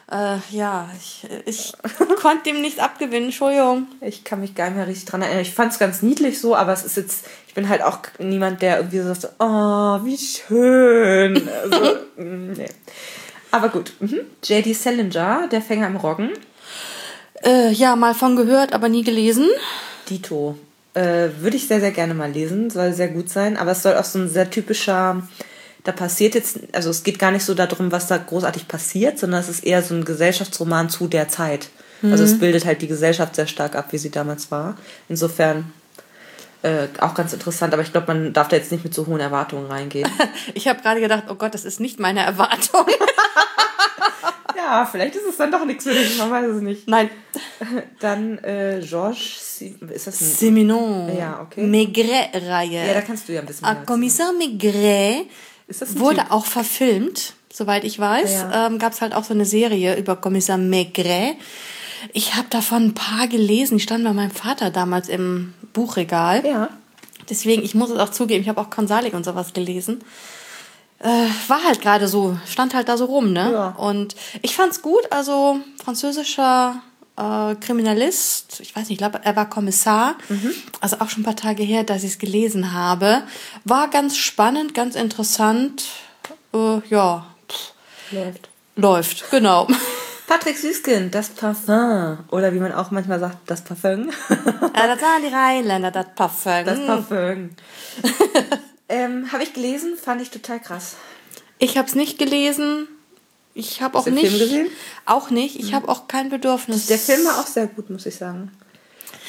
Äh, 0.10 0.38
ja, 0.52 0.90
ich, 0.98 1.28
ich 1.46 1.74
konnte 2.22 2.44
dem 2.46 2.62
nicht 2.62 2.80
abgewinnen, 2.80 3.26
Entschuldigung. 3.26 3.88
Ich 4.00 4.24
kann 4.24 4.40
mich 4.40 4.56
gar 4.56 4.68
nicht 4.68 4.78
mehr 4.78 4.88
richtig 4.88 5.06
dran 5.06 5.22
erinnern. 5.22 5.42
Ich 5.42 5.54
fand 5.54 5.74
es 5.74 5.80
ganz 5.80 6.02
niedlich 6.02 6.40
so, 6.40 6.56
aber 6.56 6.72
es 6.72 6.86
ist 6.86 6.96
jetzt, 6.96 7.26
ich 7.48 7.54
bin 7.54 7.68
halt 7.68 7.82
auch 7.82 8.00
niemand, 8.18 8.62
der 8.62 8.78
irgendwie 8.78 9.00
so 9.00 9.14
sagt, 9.14 9.34
oh, 9.40 10.06
wie 10.06 10.18
schön. 10.18 11.50
Also, 11.64 11.96
mm, 12.16 12.54
nee. 12.54 12.70
Aber 13.52 13.70
gut. 13.70 13.94
Mhm. 14.00 14.22
J.D. 14.44 14.74
Salinger, 14.74 15.48
Der 15.52 15.62
Fänger 15.62 15.88
im 15.88 15.98
Roggen. 15.98 16.32
Äh, 17.44 17.72
ja, 17.72 17.96
mal 17.96 18.14
von 18.14 18.36
gehört, 18.36 18.74
aber 18.74 18.90
nie 18.90 19.04
gelesen. 19.04 19.48
Dito. 20.10 20.58
Äh, 20.94 21.30
Würde 21.40 21.58
ich 21.58 21.68
sehr, 21.68 21.80
sehr 21.80 21.92
gerne 21.92 22.14
mal 22.14 22.32
lesen. 22.32 22.70
Soll 22.70 22.94
sehr 22.94 23.10
gut 23.10 23.30
sein. 23.30 23.58
Aber 23.58 23.72
es 23.72 23.84
soll 23.84 23.96
auch 23.96 24.04
so 24.04 24.20
ein 24.20 24.30
sehr 24.30 24.50
typischer, 24.50 25.22
da 25.88 25.94
passiert 25.94 26.36
jetzt, 26.36 26.60
also 26.74 26.90
es 26.90 27.04
geht 27.04 27.18
gar 27.18 27.32
nicht 27.32 27.46
so 27.46 27.54
darum, 27.54 27.94
was 27.94 28.08
da 28.08 28.18
großartig 28.18 28.68
passiert, 28.68 29.18
sondern 29.18 29.40
es 29.40 29.48
ist 29.48 29.64
eher 29.64 29.82
so 29.82 29.96
ein 29.96 30.04
Gesellschaftsroman 30.04 30.90
zu 30.90 31.08
der 31.08 31.30
Zeit. 31.30 31.70
Also 32.04 32.26
es 32.26 32.38
bildet 32.40 32.66
halt 32.66 32.82
die 32.82 32.88
Gesellschaft 32.88 33.36
sehr 33.36 33.48
stark 33.48 33.76
ab, 33.76 33.88
wie 33.92 33.98
sie 33.98 34.12
damals 34.12 34.52
war. 34.52 34.78
Insofern 35.08 35.72
äh, 36.62 36.88
auch 37.00 37.14
ganz 37.14 37.32
interessant, 37.32 37.74
aber 37.74 37.84
ich 37.84 37.92
glaube, 37.92 38.14
man 38.14 38.34
darf 38.34 38.50
da 38.50 38.58
jetzt 38.58 38.72
nicht 38.72 38.84
mit 38.84 38.94
so 38.94 39.08
hohen 39.08 39.22
Erwartungen 39.22 39.66
reingehen. 39.68 40.10
Ich 40.54 40.68
habe 40.68 40.82
gerade 40.82 41.00
gedacht, 41.00 41.24
oh 41.30 41.36
Gott, 41.36 41.54
das 41.54 41.64
ist 41.64 41.80
nicht 41.80 42.00
meine 42.00 42.20
Erwartung. 42.20 42.86
ja, 44.58 44.86
vielleicht 44.86 45.16
ist 45.16 45.26
es 45.26 45.38
dann 45.38 45.52
doch 45.52 45.66
nichts 45.66 45.86
für 45.86 45.94
dich, 45.94 46.18
man 46.18 46.30
weiß 46.30 46.48
es 46.48 46.62
nicht. 46.62 46.88
Nein. 46.88 47.10
Dann 48.00 48.38
äh, 48.40 48.82
Georges, 48.84 49.62
ist 49.62 50.08
das 50.08 50.22
ein... 50.22 50.26
Seminon. 50.26 51.18
Ja, 51.18 51.42
okay. 51.42 51.66
Maigret-Reihe. 51.66 52.88
Ja, 52.88 52.94
da 52.94 53.02
kannst 53.02 53.28
du 53.28 53.34
ja 53.34 53.40
ein 53.40 53.46
bisschen 53.46 53.66
Ah, 53.66 53.74
mehr 53.74 53.86
Kommissar 53.86 54.34
Maigret 54.34 55.28
wurde 55.68 56.22
Typ? 56.22 56.32
auch 56.32 56.46
verfilmt, 56.46 57.34
soweit 57.52 57.84
ich 57.84 58.00
weiß. 58.00 58.34
Ja. 58.34 58.68
Ähm, 58.68 58.80
Gab 58.80 58.94
es 58.94 59.02
halt 59.02 59.14
auch 59.14 59.24
so 59.24 59.34
eine 59.34 59.46
Serie 59.46 59.98
über 59.98 60.16
Kommissar 60.16 60.58
Maigret. 60.58 61.36
Ich 62.14 62.36
habe 62.36 62.48
davon 62.50 62.86
ein 62.86 62.94
paar 62.94 63.28
gelesen. 63.28 63.78
Die 63.78 63.84
standen 63.84 64.06
bei 64.06 64.14
meinem 64.14 64.32
Vater 64.32 64.70
damals 64.70 65.10
im 65.10 65.54
Buchregal. 65.74 66.46
Ja. 66.46 66.70
Deswegen, 67.30 67.64
ich 67.64 67.76
muss 67.76 67.90
es 67.90 68.00
auch 68.00 68.10
zugeben, 68.10 68.42
ich 68.42 68.50
habe 68.50 68.62
auch 68.62 68.70
Konsalik 68.70 69.14
und 69.14 69.26
sowas 69.26 69.54
gelesen. 69.54 70.02
Äh, 71.00 71.28
war 71.48 71.64
halt 71.64 71.82
gerade 71.82 72.08
so, 72.08 72.38
stand 72.48 72.74
halt 72.74 72.88
da 72.90 72.98
so 72.98 73.06
rum, 73.06 73.32
ne? 73.32 73.52
Ja. 73.52 73.68
Und 73.78 74.16
ich 74.42 74.56
fand's 74.56 74.82
gut, 74.82 75.12
also 75.12 75.60
französischer 75.84 76.82
äh, 77.18 77.56
Kriminalist, 77.56 78.60
ich 78.60 78.76
weiß 78.76 78.84
nicht, 78.84 78.92
ich 78.92 78.98
glaube, 78.98 79.22
er 79.24 79.36
war 79.36 79.50
Kommissar, 79.50 80.16
also 80.80 80.98
auch 81.00 81.10
schon 81.10 81.22
ein 81.22 81.26
paar 81.26 81.36
Tage 81.36 81.64
her, 81.64 81.84
dass 81.84 82.04
ich 82.04 82.12
es 82.12 82.20
gelesen 82.20 82.74
habe. 82.74 83.24
War 83.66 83.90
ganz 83.90 84.18
spannend, 84.18 84.74
ganz 84.74 84.96
interessant. 84.96 85.86
Äh, 86.54 86.80
ja, 86.90 87.26
Läuft. 88.12 88.50
läuft, 88.76 89.32
genau. 89.32 89.68
Patrick 90.28 90.58
Süßkind, 90.58 91.16
das 91.16 91.30
Parfum. 91.30 92.18
Oder 92.32 92.54
wie 92.54 92.60
man 92.60 92.74
auch 92.74 92.92
manchmal 92.92 93.20
sagt, 93.20 93.38
das 93.50 93.64
Parfum. 93.64 94.10
ja, 94.30 94.88
das 94.88 95.02
waren 95.02 95.22
die 95.22 95.34
Rheinländer, 95.34 95.90
das 95.90 96.08
Parfum. 96.16 96.66
Das 96.66 96.86
Parfum. 96.86 97.52
ähm, 98.90 99.32
habe 99.32 99.44
ich 99.44 99.54
gelesen, 99.54 99.96
fand 99.96 100.22
ich 100.22 100.30
total 100.30 100.60
krass. 100.60 100.98
Ich 101.60 101.78
habe 101.78 101.88
es 101.88 101.96
nicht 101.96 102.20
gelesen. 102.20 102.90
Ich 103.58 103.82
habe 103.82 103.98
auch 103.98 104.04
du 104.04 104.12
den 104.12 104.16
nicht. 104.16 104.28
Film 104.28 104.40
gesehen? 104.40 104.68
Auch 105.06 105.30
nicht. 105.30 105.60
Ich 105.60 105.74
habe 105.74 105.90
auch 105.90 106.08
kein 106.08 106.30
Bedürfnis. 106.30 106.86
Der 106.86 107.00
Film 107.00 107.26
war 107.26 107.40
auch 107.40 107.48
sehr 107.48 107.68
gut, 107.68 107.90
muss 107.90 108.06
ich 108.06 108.16
sagen. 108.16 108.52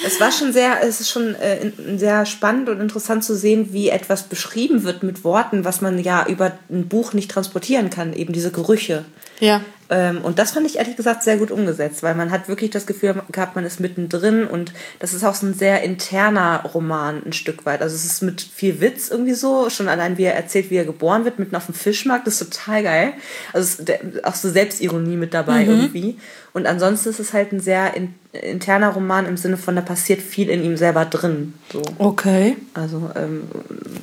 Es 0.04 0.20
war 0.20 0.30
schon 0.30 0.52
sehr, 0.52 0.82
es 0.82 1.00
ist 1.00 1.10
schon 1.10 1.34
äh, 1.34 1.72
sehr 1.96 2.24
spannend 2.24 2.68
und 2.68 2.80
interessant 2.80 3.24
zu 3.24 3.34
sehen, 3.34 3.72
wie 3.72 3.88
etwas 3.88 4.24
beschrieben 4.24 4.84
wird 4.84 5.02
mit 5.02 5.24
Worten, 5.24 5.64
was 5.64 5.80
man 5.80 5.98
ja 5.98 6.26
über 6.26 6.52
ein 6.70 6.88
Buch 6.88 7.14
nicht 7.14 7.30
transportieren 7.30 7.90
kann, 7.90 8.12
eben 8.12 8.32
diese 8.32 8.52
Gerüche. 8.52 9.04
Ja. 9.40 9.62
Ähm, 9.90 10.20
und 10.22 10.38
das 10.38 10.50
fand 10.50 10.66
ich 10.66 10.76
ehrlich 10.76 10.96
gesagt 10.96 11.22
sehr 11.22 11.38
gut 11.38 11.50
umgesetzt, 11.50 12.02
weil 12.02 12.14
man 12.14 12.30
hat 12.30 12.46
wirklich 12.48 12.70
das 12.70 12.86
Gefühl 12.86 13.22
gehabt, 13.32 13.56
man 13.56 13.64
ist 13.64 13.80
mittendrin 13.80 14.44
und 14.46 14.72
das 14.98 15.14
ist 15.14 15.24
auch 15.24 15.34
so 15.34 15.46
ein 15.46 15.54
sehr 15.54 15.82
interner 15.82 16.62
Roman 16.74 17.22
ein 17.24 17.32
Stück 17.32 17.64
weit. 17.64 17.80
Also 17.80 17.94
es 17.96 18.04
ist 18.04 18.20
mit 18.22 18.42
viel 18.42 18.80
Witz 18.82 19.08
irgendwie 19.08 19.32
so, 19.32 19.70
schon 19.70 19.88
allein 19.88 20.18
wie 20.18 20.24
er 20.24 20.34
erzählt, 20.34 20.70
wie 20.70 20.76
er 20.76 20.84
geboren 20.84 21.24
wird, 21.24 21.38
mitten 21.38 21.56
auf 21.56 21.66
dem 21.66 21.74
Fischmarkt, 21.74 22.26
das 22.26 22.40
ist 22.40 22.52
total 22.52 22.82
geil. 22.82 23.12
Also 23.54 23.64
es 23.64 23.78
ist 23.78 23.88
der- 23.88 24.00
auch 24.24 24.34
so 24.34 24.50
Selbstironie 24.50 25.16
mit 25.16 25.32
dabei 25.32 25.64
irgendwie. 25.64 26.18
Und 26.52 26.66
ansonsten 26.66 27.08
ist 27.08 27.20
es 27.20 27.32
halt 27.32 27.52
ein 27.52 27.60
sehr 27.60 27.94
in, 27.94 28.14
interner 28.32 28.90
Roman 28.90 29.24
im 29.26 29.36
Sinne 29.38 29.56
von, 29.56 29.74
da 29.74 29.80
passiert 29.82 30.20
viel 30.20 30.50
in 30.50 30.62
ihm 30.64 30.76
selber 30.76 31.06
drin. 31.06 31.54
So. 31.72 31.80
Okay. 31.98 32.56
Also 32.74 33.10
ähm, 33.16 33.44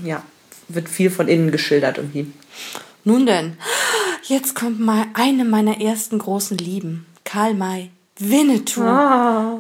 ja, 0.04 0.24
wird 0.68 0.90
viel 0.90 1.12
von 1.12 1.28
innen 1.28 1.52
geschildert 1.52 1.98
irgendwie. 2.00 2.32
Nun 3.04 3.28
denn, 3.28 3.58
jetzt 4.28 4.56
kommt 4.56 4.80
mal 4.80 5.06
eine 5.14 5.46
meiner 5.46 5.82
ersten 5.82 6.20
großen 6.20 6.58
Lieben. 6.58 7.06
Karl 7.24 7.54
May. 7.54 7.92
Winnetou. 8.18 8.82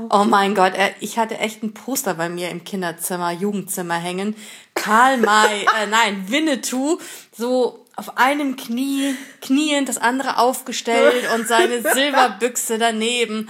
Oh 0.10 0.24
mein 0.24 0.56
Gott, 0.56 0.74
ich 1.02 1.20
hatte 1.20 1.38
echt 1.40 1.62
ein 1.62 1.74
Poster 1.74 2.14
bei 2.14 2.30
mir 2.30 2.50
im 2.50 2.64
Kinderzimmer, 2.64 3.32
Jugendzimmer 3.32 3.96
hängen. 3.96 4.34
Karl 4.76 5.18
May, 5.18 5.64
äh, 5.84 5.88
nein, 5.90 6.26
Winnetou. 6.28 7.00
So 7.36 7.86
auf 7.98 8.18
einem 8.18 8.56
Knie, 8.56 9.16
kniend, 9.42 9.90
das 9.90 9.98
andere 9.98 10.38
aufgestellt 10.38 11.30
und 11.34 11.48
seine 11.48 11.82
Silberbüchse 11.94 12.78
daneben. 12.78 13.50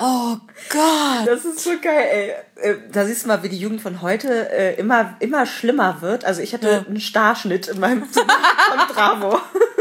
Oh 0.00 0.36
Gott. 0.70 1.26
Das 1.26 1.44
ist 1.44 1.60
so 1.60 1.72
geil, 1.80 2.36
ey. 2.56 2.70
Äh, 2.70 2.76
da 2.90 3.04
siehst 3.04 3.24
du 3.24 3.28
mal, 3.28 3.42
wie 3.42 3.48
die 3.48 3.58
Jugend 3.58 3.80
von 3.80 4.02
heute 4.02 4.50
äh, 4.50 4.74
immer, 4.76 5.16
immer 5.20 5.46
schlimmer 5.46 6.00
wird. 6.00 6.24
Also 6.24 6.40
ich 6.40 6.54
hatte 6.54 6.70
ja. 6.70 6.78
einen 6.86 7.00
Starschnitt 7.00 7.68
in 7.68 7.80
meinem 7.80 8.10
Zimmer 8.10 8.34
von 8.68 8.94
Bravo. 8.94 9.40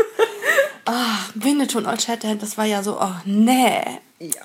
Ah, 0.85 0.91
oh, 0.91 1.31
Winnetou 1.35 1.77
und 1.77 1.85
Old 1.85 2.01
Shatterhand, 2.01 2.41
das 2.41 2.57
war 2.57 2.65
ja 2.65 2.83
so, 2.83 2.99
oh 2.99 3.15
nee. 3.25 3.81
Ja. 4.19 4.41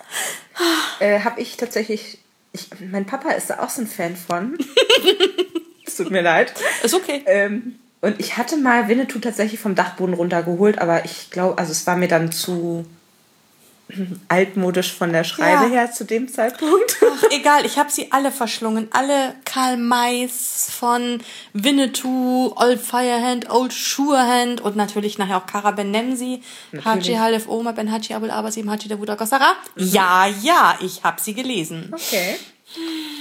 äh, 1.01 1.21
hab 1.21 1.39
ich 1.39 1.57
tatsächlich, 1.57 2.19
ich, 2.53 2.69
mein 2.91 3.07
Papa 3.07 3.31
ist 3.31 3.51
da 3.51 3.61
auch 3.61 3.71
so 3.71 3.83
ein 3.83 3.87
Fan 3.87 4.17
von. 4.17 4.57
es 5.87 5.97
tut 5.97 6.11
mir 6.11 6.23
leid. 6.23 6.55
Ist 6.83 6.95
okay. 6.95 7.23
Ähm, 7.27 7.79
und 8.01 8.21
ich 8.21 8.37
hatte 8.37 8.57
mal 8.57 8.89
Winnetou 8.89 9.19
tatsächlich 9.19 9.59
vom 9.59 9.75
Dachboden 9.75 10.15
runtergeholt, 10.15 10.79
aber 10.79 11.05
ich 11.05 11.31
glaube, 11.31 11.59
also 11.59 11.73
es 11.73 11.87
war 11.87 11.97
mir 11.97 12.09
dann 12.09 12.31
zu 12.31 12.87
altmodisch 14.29 14.93
von 14.93 15.13
der 15.13 15.25
Schreibe 15.25 15.65
ja. 15.65 15.71
her 15.71 15.93
zu 15.93 16.05
dem 16.05 16.29
Zeitpunkt. 16.29 16.97
Ach, 17.03 17.25
egal, 17.31 17.67
ich 17.67 17.79
habe 17.79 17.91
sie 17.91 18.13
alle 18.13 18.31
verschlungen. 18.31 18.89
Alle 18.93 19.35
Karl 19.45 19.77
Mays 19.77 20.69
von 20.71 21.21
Winnetou, 21.53 22.53
Old 22.57 22.81
Firehand, 22.81 23.51
Old 23.51 23.73
Surehand 23.73 24.61
und 24.61 24.77
natürlich 24.77 25.19
nachher 25.19 25.39
auch 25.39 25.47
Kara 25.47 25.71
Ben 25.73 25.91
Nemsi, 25.91 26.43
Haji 26.85 27.15
Halef 27.15 27.49
Oma 27.49 27.73
Ben 27.73 27.91
Haji 27.91 28.15
Abul 28.15 28.31
Abasim 28.31 28.71
Haji 28.71 28.89
Davuda 28.89 29.15
Gossara. 29.15 29.55
Mhm. 29.77 29.87
Ja, 29.87 30.27
ja, 30.43 30.79
ich 30.81 31.03
habe 31.03 31.21
sie 31.21 31.35
gelesen. 31.35 31.91
Okay. 31.93 32.37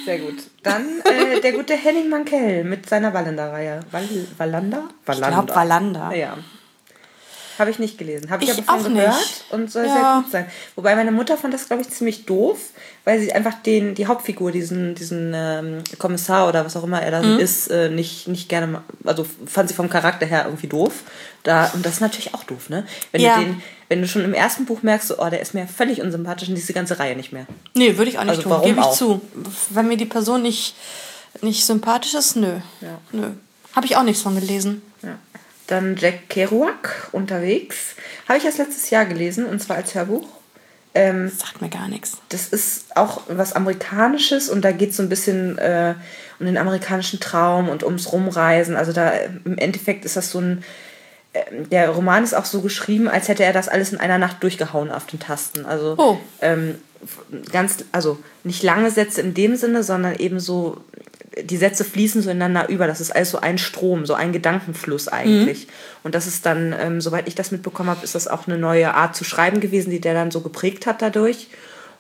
Sehr 0.05 0.19
gut. 0.19 0.36
Dann 0.63 1.01
äh, 1.05 1.39
der 1.39 1.53
gute 1.53 1.74
Henning 1.74 2.09
Mankell 2.09 2.63
mit 2.63 2.88
seiner 2.88 3.13
Wallander-Reihe. 3.13 3.79
Wall 3.91 4.07
Wallander? 4.38 4.89
Wallander? 5.05 5.27
Ich 5.27 5.33
glaube 5.33 5.55
Wallander. 5.55 6.15
Ja. 6.15 6.38
Habe 7.57 7.71
ich 7.71 7.79
nicht 7.79 7.97
gelesen. 7.97 8.29
Habe 8.29 8.43
ich, 8.43 8.51
ich 8.51 8.69
aber 8.69 8.79
von 8.79 8.93
gehört 8.93 9.15
nicht. 9.15 9.45
und 9.51 9.71
soll 9.71 9.85
ja. 9.85 9.93
sehr 9.93 10.21
gut 10.21 10.31
sein. 10.31 10.45
Wobei 10.75 10.95
meine 10.95 11.11
Mutter 11.11 11.37
fand 11.37 11.53
das, 11.53 11.67
glaube 11.67 11.81
ich, 11.81 11.89
ziemlich 11.89 12.25
doof, 12.25 12.57
weil 13.03 13.19
sie 13.19 13.33
einfach 13.33 13.55
den, 13.63 13.95
die 13.95 14.05
Hauptfigur, 14.05 14.51
diesen, 14.51 14.93
diesen 14.93 15.33
ähm, 15.35 15.83
Kommissar 15.97 16.47
oder 16.47 16.65
was 16.65 16.75
auch 16.75 16.83
immer 16.83 17.01
er 17.01 17.11
da 17.11 17.21
mhm. 17.21 17.39
ist, 17.39 17.67
äh, 17.69 17.89
nicht, 17.89 18.27
nicht 18.27 18.47
gerne, 18.47 18.81
also 19.03 19.25
fand 19.45 19.69
sie 19.69 19.75
vom 19.75 19.89
Charakter 19.89 20.25
her 20.25 20.43
irgendwie 20.45 20.67
doof. 20.67 21.03
Da, 21.43 21.71
und 21.73 21.85
das 21.85 21.93
ist 21.93 22.01
natürlich 22.01 22.33
auch 22.33 22.43
doof, 22.43 22.69
ne? 22.69 22.85
Wenn 23.11 23.21
ja. 23.21 23.35
du 23.37 23.45
den, 23.45 23.63
wenn 23.89 24.01
du 24.01 24.07
schon 24.07 24.23
im 24.23 24.33
ersten 24.33 24.65
Buch 24.65 24.83
merkst, 24.83 25.17
oh, 25.17 25.29
der 25.29 25.39
ist 25.39 25.53
mir 25.53 25.67
völlig 25.67 26.01
unsympathisch 26.01 26.49
und 26.49 26.55
diese 26.55 26.73
ganze 26.73 26.99
Reihe 26.99 27.15
nicht 27.15 27.31
mehr. 27.31 27.47
Nee, 27.73 27.97
würde 27.97 28.11
ich 28.11 28.19
auch 28.19 28.23
nicht 28.23 28.37
also, 28.37 28.49
tun, 28.49 28.61
gebe 28.63 28.79
ich 28.79 28.85
auch? 28.85 28.93
zu. 28.93 29.21
Wenn 29.69 29.87
mir 29.87 29.97
die 29.97 30.05
Person 30.05 30.41
nicht, 30.41 30.75
nicht 31.41 31.65
sympathisch 31.65 32.13
ist, 32.13 32.35
nö. 32.35 32.59
Ja. 32.81 32.99
Nö. 33.11 33.29
Habe 33.73 33.85
ich 33.85 33.95
auch 33.95 34.03
nichts 34.03 34.23
von 34.23 34.35
gelesen. 34.35 34.81
Ja. 35.03 35.17
Dann 35.67 35.95
Jack 35.97 36.29
Kerouac 36.29 37.09
unterwegs. 37.12 37.95
Habe 38.27 38.39
ich 38.39 38.45
erst 38.45 38.57
letztes 38.57 38.89
Jahr 38.89 39.05
gelesen 39.05 39.45
und 39.45 39.62
zwar 39.62 39.77
als 39.77 39.93
Hörbuch. 39.95 40.27
Ähm, 40.97 41.29
Sagt 41.29 41.62
mir 41.62 41.69
gar 41.69 41.88
nichts. 41.88 42.17
Das 42.29 42.47
ist 42.47 42.97
auch 42.97 43.21
was 43.27 43.53
Amerikanisches 43.53 44.50
und 44.50 44.63
da 44.63 44.71
geht 44.71 44.91
es 44.91 44.97
so 44.97 45.03
ein 45.03 45.09
bisschen 45.09 45.57
äh, 45.59 45.93
um 46.39 46.45
den 46.45 46.57
amerikanischen 46.57 47.19
Traum 47.19 47.69
und 47.69 47.83
ums 47.83 48.12
Rumreisen. 48.12 48.75
Also 48.75 48.93
da 48.93 49.12
im 49.45 49.57
Endeffekt 49.57 50.05
ist 50.05 50.17
das 50.17 50.31
so 50.31 50.39
ein. 50.39 50.63
Äh, 51.33 51.65
der 51.69 51.89
Roman 51.89 52.24
ist 52.24 52.33
auch 52.33 52.45
so 52.45 52.62
geschrieben, 52.62 53.07
als 53.07 53.27
hätte 53.27 53.43
er 53.43 53.53
das 53.53 53.69
alles 53.69 53.93
in 53.93 54.00
einer 54.00 54.17
Nacht 54.17 54.41
durchgehauen 54.41 54.89
auf 54.91 55.05
den 55.05 55.19
Tasten. 55.19 55.65
Also 55.65 55.95
oh. 55.97 56.17
ähm, 56.41 56.75
ganz, 57.51 57.85
also 57.91 58.17
nicht 58.43 58.63
lange 58.63 58.91
Sätze 58.91 59.21
in 59.21 59.33
dem 59.33 59.55
Sinne, 59.55 59.83
sondern 59.83 60.15
eben 60.15 60.39
so 60.39 60.77
die 61.43 61.57
Sätze 61.57 61.83
fließen 61.83 62.21
so 62.21 62.29
ineinander 62.29 62.69
über. 62.69 62.87
Das 62.87 63.01
ist 63.01 63.11
alles 63.11 63.31
so 63.31 63.39
ein 63.39 63.57
Strom, 63.57 64.05
so 64.05 64.13
ein 64.13 64.33
Gedankenfluss 64.33 65.07
eigentlich. 65.07 65.67
Mhm. 65.67 65.71
Und 66.03 66.15
das 66.15 66.27
ist 66.27 66.45
dann, 66.45 66.73
ähm, 66.79 67.01
soweit 67.01 67.27
ich 67.27 67.35
das 67.35 67.51
mitbekommen 67.51 67.89
habe, 67.89 68.03
ist 68.03 68.15
das 68.15 68.27
auch 68.27 68.47
eine 68.47 68.57
neue 68.57 68.93
Art 68.93 69.15
zu 69.15 69.23
schreiben 69.23 69.59
gewesen, 69.59 69.91
die 69.91 70.01
der 70.01 70.13
dann 70.13 70.31
so 70.31 70.41
geprägt 70.41 70.85
hat 70.85 71.01
dadurch. 71.01 71.47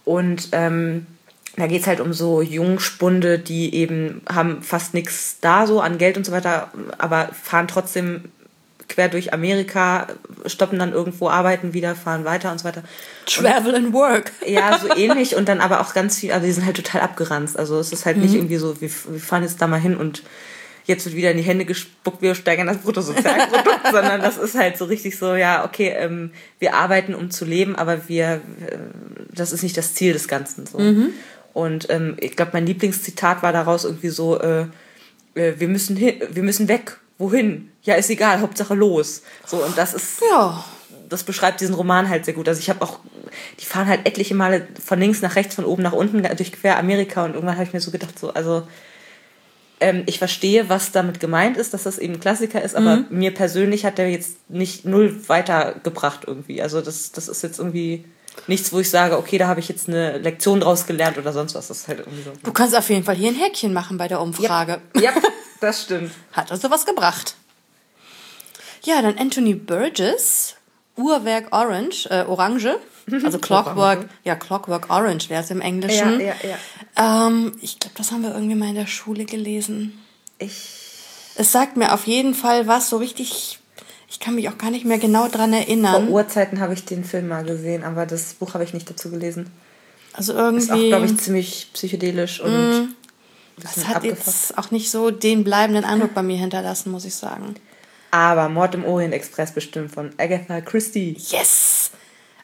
Und 0.05 0.49
ähm, 0.53 1.05
da 1.55 1.67
geht 1.67 1.81
es 1.81 1.87
halt 1.87 1.99
um 1.99 2.13
so 2.13 2.41
Jungspunde, 2.41 3.39
die 3.39 3.73
eben 3.73 4.21
haben 4.29 4.61
fast 4.61 4.93
nichts 4.93 5.37
da 5.41 5.65
so 5.65 5.81
an 5.81 5.97
Geld 5.97 6.17
und 6.17 6.25
so 6.25 6.31
weiter, 6.31 6.71
aber 6.97 7.29
fahren 7.33 7.67
trotzdem 7.67 8.25
quer 8.87 9.09
durch 9.09 9.33
Amerika, 9.33 10.07
stoppen 10.45 10.79
dann 10.79 10.93
irgendwo, 10.93 11.29
arbeiten 11.29 11.73
wieder, 11.73 11.95
fahren 11.95 12.25
weiter 12.25 12.51
und 12.51 12.59
so 12.59 12.65
weiter. 12.65 12.83
Travel 13.25 13.75
and 13.75 13.93
work. 13.93 14.31
Ja, 14.45 14.79
so 14.79 14.95
ähnlich 14.95 15.35
und 15.35 15.49
dann 15.49 15.59
aber 15.59 15.81
auch 15.81 15.93
ganz 15.93 16.19
viel, 16.19 16.31
aber 16.31 16.45
die 16.45 16.51
sind 16.51 16.65
halt 16.65 16.77
total 16.77 17.01
abgeranzt. 17.01 17.57
Also 17.57 17.79
es 17.79 17.91
ist 17.91 18.05
halt 18.05 18.17
mhm. 18.17 18.23
nicht 18.23 18.35
irgendwie 18.35 18.57
so, 18.57 18.79
wir, 18.79 18.89
wir 18.89 19.19
fahren 19.19 19.43
jetzt 19.43 19.61
da 19.61 19.67
mal 19.67 19.79
hin 19.79 19.97
und 19.97 20.23
jetzt 20.85 21.05
wird 21.05 21.15
wieder 21.15 21.31
in 21.31 21.37
die 21.37 21.43
Hände 21.43 21.65
gespuckt, 21.65 22.21
wir 22.21 22.33
steigern 22.33 22.67
das 22.67 22.77
Bruttosozialprodukt, 22.77 23.87
sondern 23.91 24.21
das 24.21 24.37
ist 24.37 24.55
halt 24.55 24.77
so 24.77 24.85
richtig 24.85 25.17
so, 25.17 25.35
ja, 25.35 25.65
okay, 25.65 25.93
ähm, 25.97 26.31
wir 26.59 26.75
arbeiten, 26.75 27.13
um 27.13 27.29
zu 27.29 27.43
leben, 27.43 27.75
aber 27.75 28.07
wir, 28.07 28.41
äh, 28.65 28.77
das 29.33 29.51
ist 29.51 29.63
nicht 29.63 29.75
das 29.75 29.93
Ziel 29.93 30.13
des 30.13 30.27
Ganzen. 30.27 30.65
So. 30.65 30.79
Mhm. 30.79 31.09
Und 31.53 31.89
ähm, 31.89 32.15
ich 32.19 32.35
glaube, 32.35 32.51
mein 32.53 32.65
Lieblingszitat 32.65 33.43
war 33.43 33.51
daraus 33.51 33.83
irgendwie 33.83 34.09
so, 34.09 34.39
äh, 34.39 34.67
äh, 35.35 35.53
wir 35.57 35.67
müssen 35.67 35.97
hin, 35.97 36.21
wir 36.29 36.43
müssen 36.43 36.67
weg 36.67 36.97
wohin? 37.17 37.71
Ja, 37.83 37.95
ist 37.95 38.09
egal, 38.09 38.41
Hauptsache 38.41 38.73
los. 38.73 39.23
So, 39.45 39.57
und 39.57 39.77
das 39.77 39.93
ist. 39.93 40.21
Ja. 40.29 40.63
Das 41.09 41.23
beschreibt 41.23 41.61
diesen 41.61 41.73
Roman 41.73 42.09
halt 42.09 42.25
sehr 42.25 42.33
gut. 42.33 42.49
Also 42.49 42.59
ich 42.59 42.69
habe 42.69 42.81
auch, 42.81 42.99
die 43.61 43.65
fahren 43.65 43.87
halt 43.87 44.05
etliche 44.05 44.35
Male 44.35 44.67
von 44.83 44.99
links 44.99 45.21
nach 45.21 45.37
rechts, 45.37 45.55
von 45.55 45.63
oben 45.63 45.81
nach 45.81 45.93
unten 45.93 46.21
durch 46.35 46.51
quer 46.51 46.77
Amerika 46.77 47.23
und 47.23 47.33
irgendwann 47.33 47.55
habe 47.55 47.63
ich 47.63 47.71
mir 47.71 47.79
so 47.79 47.91
gedacht, 47.91 48.19
so, 48.19 48.33
also 48.33 48.67
ähm, 49.79 50.03
ich 50.05 50.17
verstehe, 50.19 50.69
was 50.69 50.91
damit 50.91 51.21
gemeint 51.21 51.55
ist, 51.55 51.73
dass 51.73 51.83
das 51.83 51.97
eben 51.97 52.15
ein 52.15 52.19
Klassiker 52.19 52.61
ist, 52.61 52.75
aber 52.75 52.97
mhm. 52.97 53.05
mir 53.09 53.33
persönlich 53.33 53.85
hat 53.85 53.97
der 53.97 54.09
jetzt 54.09 54.49
nicht 54.49 54.85
null 54.85 55.15
weitergebracht 55.29 56.21
irgendwie. 56.27 56.61
Also 56.61 56.81
das, 56.81 57.11
das 57.11 57.27
ist 57.29 57.41
jetzt 57.43 57.59
irgendwie 57.59 58.03
nichts, 58.47 58.73
wo 58.73 58.79
ich 58.79 58.89
sage, 58.89 59.17
okay, 59.17 59.37
da 59.37 59.47
habe 59.47 59.59
ich 59.59 59.69
jetzt 59.69 59.87
eine 59.87 60.17
Lektion 60.17 60.59
draus 60.59 60.85
gelernt 60.85 61.17
oder 61.17 61.31
sonst 61.31 61.55
was. 61.55 61.67
Das 61.67 61.79
ist 61.79 61.87
halt 61.87 61.99
irgendwie 61.99 62.23
so. 62.23 62.31
Du 62.43 62.51
kannst 62.51 62.75
auf 62.75 62.89
jeden 62.89 63.03
Fall 63.03 63.15
hier 63.15 63.29
ein 63.29 63.35
Häkchen 63.35 63.73
machen 63.73 63.97
bei 63.97 64.07
der 64.07 64.21
Umfrage. 64.21 64.81
Ja, 64.95 65.01
ja 65.01 65.13
das 65.59 65.83
stimmt. 65.83 66.11
Hat 66.33 66.51
also 66.51 66.69
was 66.69 66.85
gebracht. 66.85 67.35
Ja, 68.83 69.01
dann 69.01 69.17
Anthony 69.17 69.53
Burgess, 69.53 70.55
Uhrwerk 70.95 71.47
Orange, 71.51 72.07
äh, 72.09 72.23
Orange. 72.27 72.77
Also 73.23 73.39
Clockwork, 73.39 74.09
ja, 74.25 74.35
Clockwork 74.35 74.89
Orange 74.89 75.29
wäre 75.29 75.41
es 75.41 75.49
im 75.49 75.61
Englischen. 75.61 76.19
Ja, 76.19 76.35
ja, 76.43 76.57
ja. 76.97 77.27
Ähm, 77.27 77.53
ich 77.61 77.79
glaube, 77.79 77.95
das 77.97 78.11
haben 78.11 78.21
wir 78.21 78.33
irgendwie 78.33 78.55
mal 78.55 78.69
in 78.69 78.75
der 78.75 78.87
Schule 78.87 79.23
gelesen. 79.23 79.97
Ich. 80.39 80.83
Es 81.35 81.53
sagt 81.53 81.77
mir 81.77 81.93
auf 81.93 82.05
jeden 82.05 82.33
Fall 82.33 82.67
was, 82.67 82.89
so 82.89 82.97
richtig 82.97 83.59
ich 84.09 84.19
kann 84.19 84.35
mich 84.35 84.47
auch 84.49 84.57
gar 84.57 84.71
nicht 84.71 84.85
mehr 84.85 84.97
genau 84.97 85.27
dran 85.27 85.53
erinnern. 85.53 86.05
Vor 86.05 86.13
Urzeiten 86.13 86.59
habe 86.59 86.73
ich 86.73 86.85
den 86.85 87.03
Film 87.03 87.27
mal 87.27 87.43
gesehen, 87.43 87.83
aber 87.83 88.05
das 88.05 88.33
Buch 88.35 88.53
habe 88.53 88.63
ich 88.63 88.73
nicht 88.73 88.89
dazu 88.89 89.11
gelesen. 89.11 89.51
Also 90.13 90.33
irgendwie. 90.33 90.63
Ist 90.63 90.71
auch, 90.71 90.77
glaube 90.77 91.05
ich, 91.05 91.17
ziemlich 91.17 91.69
psychedelisch 91.73 92.39
und. 92.39 92.51
Mm, 92.51 92.95
das 93.61 93.87
hat 93.87 93.97
abgefuckt. 93.97 94.27
jetzt 94.27 94.57
auch 94.57 94.71
nicht 94.71 94.91
so 94.91 95.11
den 95.11 95.43
bleibenden 95.43 95.83
Eindruck 95.83 96.13
bei 96.13 96.23
mir 96.23 96.37
hinterlassen, 96.37 96.91
muss 96.91 97.05
ich 97.05 97.15
sagen. 97.15 97.55
Aber 98.11 98.49
Mord 98.49 98.75
im 98.75 98.85
Orient 98.85 99.13
Express 99.13 99.51
bestimmt 99.51 99.91
von 99.91 100.11
Agatha 100.17 100.61
Christie. 100.61 101.17
Yes! 101.29 101.91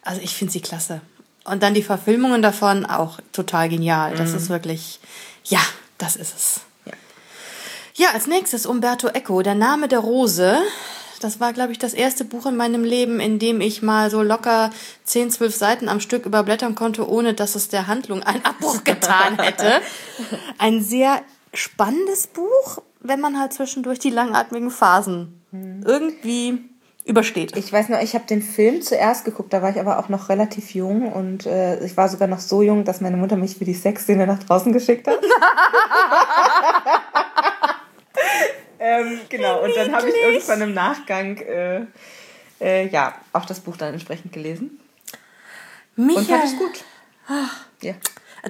Also 0.01 0.21
ich 0.21 0.35
finde 0.35 0.51
sie 0.51 0.61
klasse. 0.61 1.01
Und 1.45 1.63
dann 1.63 1.73
die 1.73 1.83
Verfilmungen 1.83 2.41
davon 2.41 2.85
auch 2.85 3.19
total 3.31 3.69
genial. 3.69 4.15
Das 4.15 4.31
mm. 4.31 4.37
ist 4.37 4.49
wirklich, 4.49 4.99
ja, 5.45 5.59
das 5.97 6.15
ist 6.15 6.35
es. 6.35 6.61
Ja. 6.85 6.93
ja, 7.95 8.07
als 8.13 8.27
nächstes 8.27 8.65
Umberto 8.65 9.07
Eco, 9.07 9.41
Der 9.41 9.55
Name 9.55 9.87
der 9.87 9.99
Rose. 9.99 10.57
Das 11.23 11.39
war, 11.39 11.53
glaube 11.53 11.71
ich, 11.71 11.79
das 11.79 11.93
erste 11.93 12.25
Buch 12.25 12.45
in 12.45 12.57
meinem 12.57 12.83
Leben, 12.83 13.21
in 13.21 13.39
dem 13.39 13.61
ich 13.61 13.81
mal 13.81 14.09
so 14.09 14.21
locker 14.21 14.71
10, 15.05 15.31
12 15.31 15.55
Seiten 15.55 15.87
am 15.87 16.01
Stück 16.01 16.25
überblättern 16.25 16.75
konnte, 16.75 17.07
ohne 17.09 17.33
dass 17.33 17.55
es 17.55 17.69
der 17.69 17.87
Handlung 17.87 18.23
einen 18.23 18.43
Abbruch 18.43 18.83
getan 18.83 19.39
hätte. 19.39 19.79
Ein 20.57 20.83
sehr 20.83 21.21
spannendes 21.53 22.27
Buch, 22.27 22.79
wenn 22.99 23.21
man 23.21 23.39
halt 23.39 23.53
zwischendurch 23.53 23.99
die 23.99 24.09
langatmigen 24.09 24.69
Phasen 24.69 25.41
hm. 25.51 25.83
irgendwie 25.85 26.59
übersteht. 27.05 27.55
Ich 27.55 27.71
weiß 27.71 27.87
noch, 27.87 28.01
ich 28.01 28.15
habe 28.15 28.25
den 28.25 28.41
Film 28.41 28.81
zuerst 28.81 29.23
geguckt, 29.23 29.53
da 29.53 29.61
war 29.61 29.69
ich 29.69 29.79
aber 29.79 29.99
auch 29.99 30.09
noch 30.09 30.27
relativ 30.27 30.73
jung 30.73 31.11
und 31.11 31.45
äh, 31.45 31.83
ich 31.85 31.95
war 31.95 32.09
sogar 32.09 32.27
noch 32.27 32.39
so 32.39 32.61
jung, 32.61 32.83
dass 32.83 32.99
meine 33.01 33.17
Mutter 33.17 33.37
mich 33.37 33.57
für 33.57 33.65
die 33.65 33.73
Sexszene 33.73 34.27
nach 34.27 34.39
draußen 34.39 34.73
geschickt 34.73 35.07
hat. 35.07 35.19
Ähm, 38.85 39.21
genau, 39.29 39.63
und 39.63 39.73
dann 39.77 39.93
habe 39.93 40.09
ich 40.09 40.15
irgendwann 40.15 40.61
im 40.61 40.73
Nachgang 40.73 41.37
äh, 41.37 41.85
äh, 42.59 42.87
ja, 42.89 43.15
auch 43.31 43.45
das 43.45 43.61
Buch 43.61 43.77
dann 43.77 43.93
entsprechend 43.93 44.33
gelesen. 44.33 44.77
Michael. 45.95 46.17
Und 46.17 46.27
fand 46.27 46.43
es 46.43 46.57
gut. 46.57 46.83
Ach. 47.29 47.65
Ja. 47.81 47.93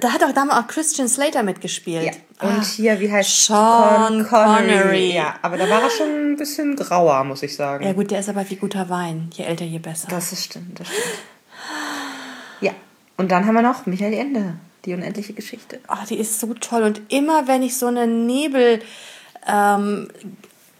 Da 0.00 0.12
hat 0.12 0.24
auch 0.24 0.32
damals 0.32 0.64
auch 0.64 0.66
Christian 0.66 1.08
Slater 1.08 1.44
mitgespielt. 1.44 2.04
Ja. 2.06 2.48
Und 2.48 2.58
Ach. 2.62 2.66
hier, 2.66 2.98
wie 2.98 3.12
heißt 3.12 3.46
Sean 3.46 4.26
Con 4.26 4.28
Connery. 4.28 4.66
Connery. 4.66 5.14
Ja, 5.14 5.36
aber 5.40 5.56
da 5.56 5.70
war 5.70 5.82
er 5.82 5.90
schon 5.90 6.32
ein 6.32 6.36
bisschen 6.36 6.74
grauer, 6.74 7.22
muss 7.22 7.44
ich 7.44 7.54
sagen. 7.54 7.84
Ja 7.84 7.92
gut, 7.92 8.10
der 8.10 8.18
ist 8.18 8.28
aber 8.28 8.48
wie 8.50 8.56
guter 8.56 8.88
Wein. 8.88 9.30
Je 9.34 9.44
älter, 9.44 9.64
je 9.64 9.78
besser. 9.78 10.08
Das 10.10 10.32
ist 10.32 10.46
stimmt, 10.46 10.80
das 10.80 10.88
stimmt. 10.88 11.04
Ja, 12.60 12.72
und 13.16 13.30
dann 13.30 13.46
haben 13.46 13.54
wir 13.54 13.62
noch 13.62 13.86
Michael 13.86 14.14
Ende, 14.14 14.54
die 14.84 14.94
unendliche 14.94 15.32
Geschichte. 15.32 15.78
Oh, 15.88 16.04
die 16.10 16.18
ist 16.18 16.40
so 16.40 16.52
toll. 16.54 16.82
Und 16.82 17.02
immer 17.12 17.46
wenn 17.46 17.62
ich 17.62 17.76
so 17.76 17.86
eine 17.86 18.08
Nebel 18.08 18.82
ähm, 19.46 20.08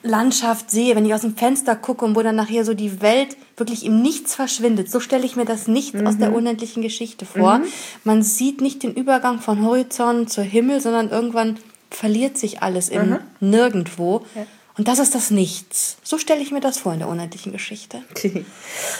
Landschaft 0.05 0.71
sehe, 0.71 0.95
wenn 0.95 1.07
ich 1.07 1.15
aus 1.15 1.23
dem 1.23 1.35
Fenster 1.35 1.75
gucke 1.75 2.05
und 2.05 2.15
wo 2.15 2.23
dann 2.23 2.37
nachher 2.37 2.65
so 2.65 2.75
die 2.75 3.01
Welt 3.01 3.37
wirklich 3.57 3.87
im 3.87 4.03
Nichts 4.03 4.35
verschwindet. 4.35 4.91
So 4.91 5.01
stelle 5.01 5.25
ich 5.25 5.35
mir 5.35 5.47
das 5.47 5.67
nicht 5.67 5.95
mhm. 5.95 6.07
aus 6.07 6.19
der 6.19 6.31
mhm. 6.31 6.37
unendlichen 6.37 6.83
Geschichte 6.83 7.25
vor. 7.25 7.59
Mhm. 7.59 7.65
Man 8.05 8.23
sieht 8.23 8.61
nicht 8.61 8.83
den 8.83 8.93
Übergang 8.93 9.41
von 9.41 9.65
Horizont 9.65 10.31
zu 10.31 10.43
Himmel, 10.43 10.81
sondern 10.81 11.09
irgendwann 11.09 11.57
verliert 11.91 12.37
sich 12.37 12.63
alles 12.63 12.91
im 12.91 13.11
mhm. 13.11 13.19
Nirgendwo. 13.41 14.27
Ja. 14.35 14.47
Und 14.77 14.89
das 14.89 14.99
ist 14.99 15.15
das 15.15 15.31
Nichts. 15.31 15.99
So 16.03 16.19
stelle 16.19 16.41
ich 16.41 16.51
mir 16.51 16.61
das 16.61 16.79
vor 16.79 16.93
in 16.93 16.99
der 16.99 17.09
unendlichen 17.09 17.53
Geschichte. 17.53 18.03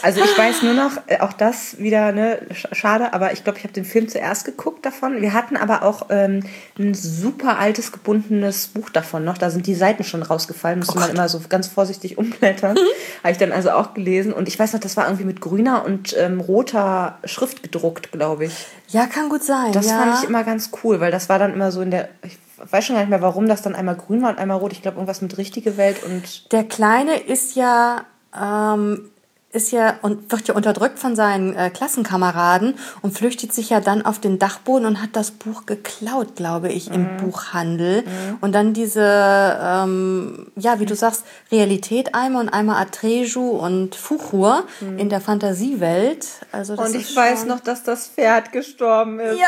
Also 0.01 0.21
ich 0.21 0.37
weiß 0.37 0.61
nur 0.63 0.73
noch, 0.73 0.97
äh, 1.07 1.19
auch 1.19 1.33
das 1.33 1.79
wieder, 1.79 2.11
ne, 2.11 2.39
schade, 2.71 3.13
aber 3.13 3.33
ich 3.33 3.43
glaube, 3.43 3.57
ich 3.57 3.63
habe 3.63 3.73
den 3.73 3.85
Film 3.85 4.07
zuerst 4.07 4.45
geguckt 4.45 4.85
davon. 4.85 5.21
Wir 5.21 5.33
hatten 5.33 5.57
aber 5.57 5.83
auch 5.83 6.07
ähm, 6.09 6.41
ein 6.77 6.93
super 6.93 7.57
altes, 7.57 7.91
gebundenes 7.91 8.67
Buch 8.67 8.89
davon 8.89 9.25
noch. 9.25 9.37
Da 9.37 9.49
sind 9.49 9.67
die 9.67 9.75
Seiten 9.75 10.03
schon 10.03 10.23
rausgefallen, 10.23 10.79
musste 10.79 10.97
oh 10.97 10.99
man 10.99 11.09
immer 11.09 11.27
so 11.27 11.41
ganz 11.49 11.67
vorsichtig 11.67 12.17
umblättern. 12.17 12.75
Mhm. 12.75 12.79
habe 13.23 13.31
ich 13.31 13.37
dann 13.37 13.51
also 13.51 13.71
auch 13.71 13.93
gelesen. 13.93 14.31
Und 14.31 14.47
ich 14.47 14.57
weiß 14.57 14.73
noch, 14.73 14.79
das 14.79 14.95
war 14.95 15.05
irgendwie 15.05 15.25
mit 15.25 15.41
grüner 15.41 15.83
und 15.83 16.15
ähm, 16.17 16.39
roter 16.39 17.19
Schrift 17.25 17.63
gedruckt, 17.63 18.11
glaube 18.11 18.45
ich. 18.45 18.65
Ja, 18.89 19.07
kann 19.07 19.29
gut 19.29 19.43
sein. 19.43 19.71
Das 19.71 19.87
ja. 19.87 19.97
fand 19.97 20.19
ich 20.19 20.29
immer 20.29 20.43
ganz 20.43 20.69
cool, 20.83 20.99
weil 20.99 21.11
das 21.11 21.27
war 21.27 21.39
dann 21.39 21.53
immer 21.53 21.71
so 21.71 21.81
in 21.81 21.91
der, 21.91 22.09
ich 22.23 22.37
weiß 22.57 22.85
schon 22.85 22.95
gar 22.95 23.01
nicht 23.01 23.09
mehr, 23.09 23.21
warum 23.21 23.47
das 23.47 23.61
dann 23.61 23.75
einmal 23.75 23.95
grün 23.95 24.21
war 24.21 24.29
und 24.29 24.37
einmal 24.37 24.57
rot. 24.57 24.71
Ich 24.71 24.81
glaube, 24.81 24.97
irgendwas 24.97 25.21
mit 25.21 25.37
richtige 25.37 25.77
Welt 25.77 26.03
und. 26.03 26.51
Der 26.51 26.63
Kleine 26.63 27.17
ist 27.17 27.55
ja 27.55 28.05
ähm, 28.37 29.11
ist 29.55 29.71
ja 29.71 29.95
und 30.01 30.31
wird 30.31 30.49
ja 30.49 30.53
unterdrückt 30.53 30.99
von 30.99 31.15
seinen 31.15 31.55
äh, 31.55 31.69
Klassenkameraden 31.69 32.75
und 33.01 33.17
flüchtet 33.17 33.53
sich 33.53 33.69
ja 33.69 33.79
dann 33.79 34.05
auf 34.05 34.19
den 34.19 34.37
Dachboden 34.37 34.85
und 34.85 35.01
hat 35.01 35.11
das 35.13 35.31
Buch 35.31 35.65
geklaut, 35.65 36.35
glaube 36.35 36.69
ich, 36.69 36.91
im 36.91 37.13
mhm. 37.13 37.17
Buchhandel. 37.17 38.01
Mhm. 38.01 38.37
Und 38.41 38.51
dann 38.53 38.73
diese, 38.73 39.57
ähm, 39.61 40.51
ja, 40.57 40.79
wie 40.79 40.85
du 40.85 40.93
sagst, 40.93 41.23
Realität 41.51 42.13
einmal 42.13 42.43
und 42.43 42.49
einmal 42.49 42.81
Atreju 42.81 43.51
und 43.51 43.95
Fuchur 43.95 44.65
mhm. 44.81 44.99
in 44.99 45.09
der 45.09 45.21
Fantasiewelt. 45.21 46.27
Also 46.51 46.75
das 46.75 46.89
und 46.89 46.95
ich 46.95 47.15
weiß 47.15 47.45
noch, 47.45 47.61
dass 47.61 47.83
das 47.83 48.07
Pferd 48.07 48.51
gestorben 48.51 49.19
ist. 49.21 49.39
Ja! 49.39 49.45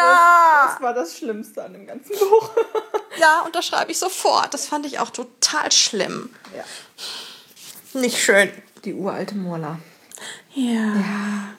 Das, 0.63 0.73
das 0.73 0.81
war 0.81 0.93
das 0.93 1.17
Schlimmste 1.17 1.65
an 1.65 1.73
dem 1.73 1.85
ganzen 1.85 2.13
Buch. 2.17 2.51
ja, 3.19 3.41
und 3.45 3.55
das 3.55 3.65
schreibe 3.65 3.91
ich 3.91 3.97
sofort. 3.97 4.53
Das 4.53 4.67
fand 4.67 4.85
ich 4.85 4.99
auch 4.99 5.09
total 5.09 5.71
schlimm. 5.71 6.29
Ja. 6.55 7.99
Nicht 7.99 8.17
schön. 8.17 8.51
Die 8.85 8.93
uralte 8.93 9.35
Morla. 9.35 9.79
Ja. 10.53 10.71
ja. 10.71 11.49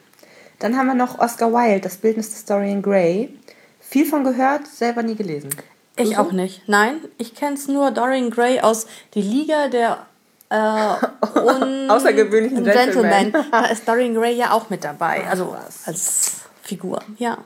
Dann 0.59 0.77
haben 0.77 0.87
wir 0.87 0.93
noch 0.93 1.19
Oscar 1.19 1.51
Wilde, 1.53 1.81
das 1.81 1.97
Bildnis 1.97 2.29
des 2.31 2.45
Dorian 2.45 2.81
Gray. 2.81 3.37
Viel 3.79 4.05
von 4.05 4.23
gehört, 4.23 4.67
selber 4.67 5.03
nie 5.03 5.15
gelesen. 5.15 5.49
Ich 5.95 6.17
auch 6.17 6.31
nicht. 6.31 6.67
Nein, 6.67 7.01
ich 7.17 7.35
kenne 7.35 7.55
es 7.55 7.67
nur 7.67 7.91
Dorian 7.91 8.29
Gray 8.29 8.61
aus 8.61 8.87
Die 9.13 9.21
Liga 9.21 9.67
der 9.67 10.05
äh, 10.49 10.55
außergewöhnlichen 11.89 12.63
Gentlemen. 12.63 13.31
Gentlemen. 13.31 13.45
Da 13.51 13.65
ist 13.65 13.87
Dorian 13.87 14.15
Gray 14.15 14.35
ja 14.35 14.51
auch 14.51 14.69
mit 14.69 14.83
dabei, 14.83 15.27
also 15.27 15.55
als 15.85 16.41
Figur. 16.61 17.01
Ja. 17.17 17.39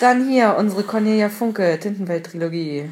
Dann 0.00 0.28
hier 0.28 0.56
unsere 0.58 0.82
Cornelia 0.82 1.28
Funke 1.28 1.78
Tintenwelt-Trilogie. 1.80 2.90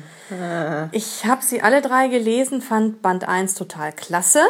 Ich 0.93 1.27
habe 1.27 1.45
sie 1.45 1.61
alle 1.61 1.83
drei 1.83 2.09
gelesen, 2.09 2.63
fand 2.63 3.03
Band 3.03 3.29
1 3.29 3.55
total 3.55 3.93
klasse 3.93 4.41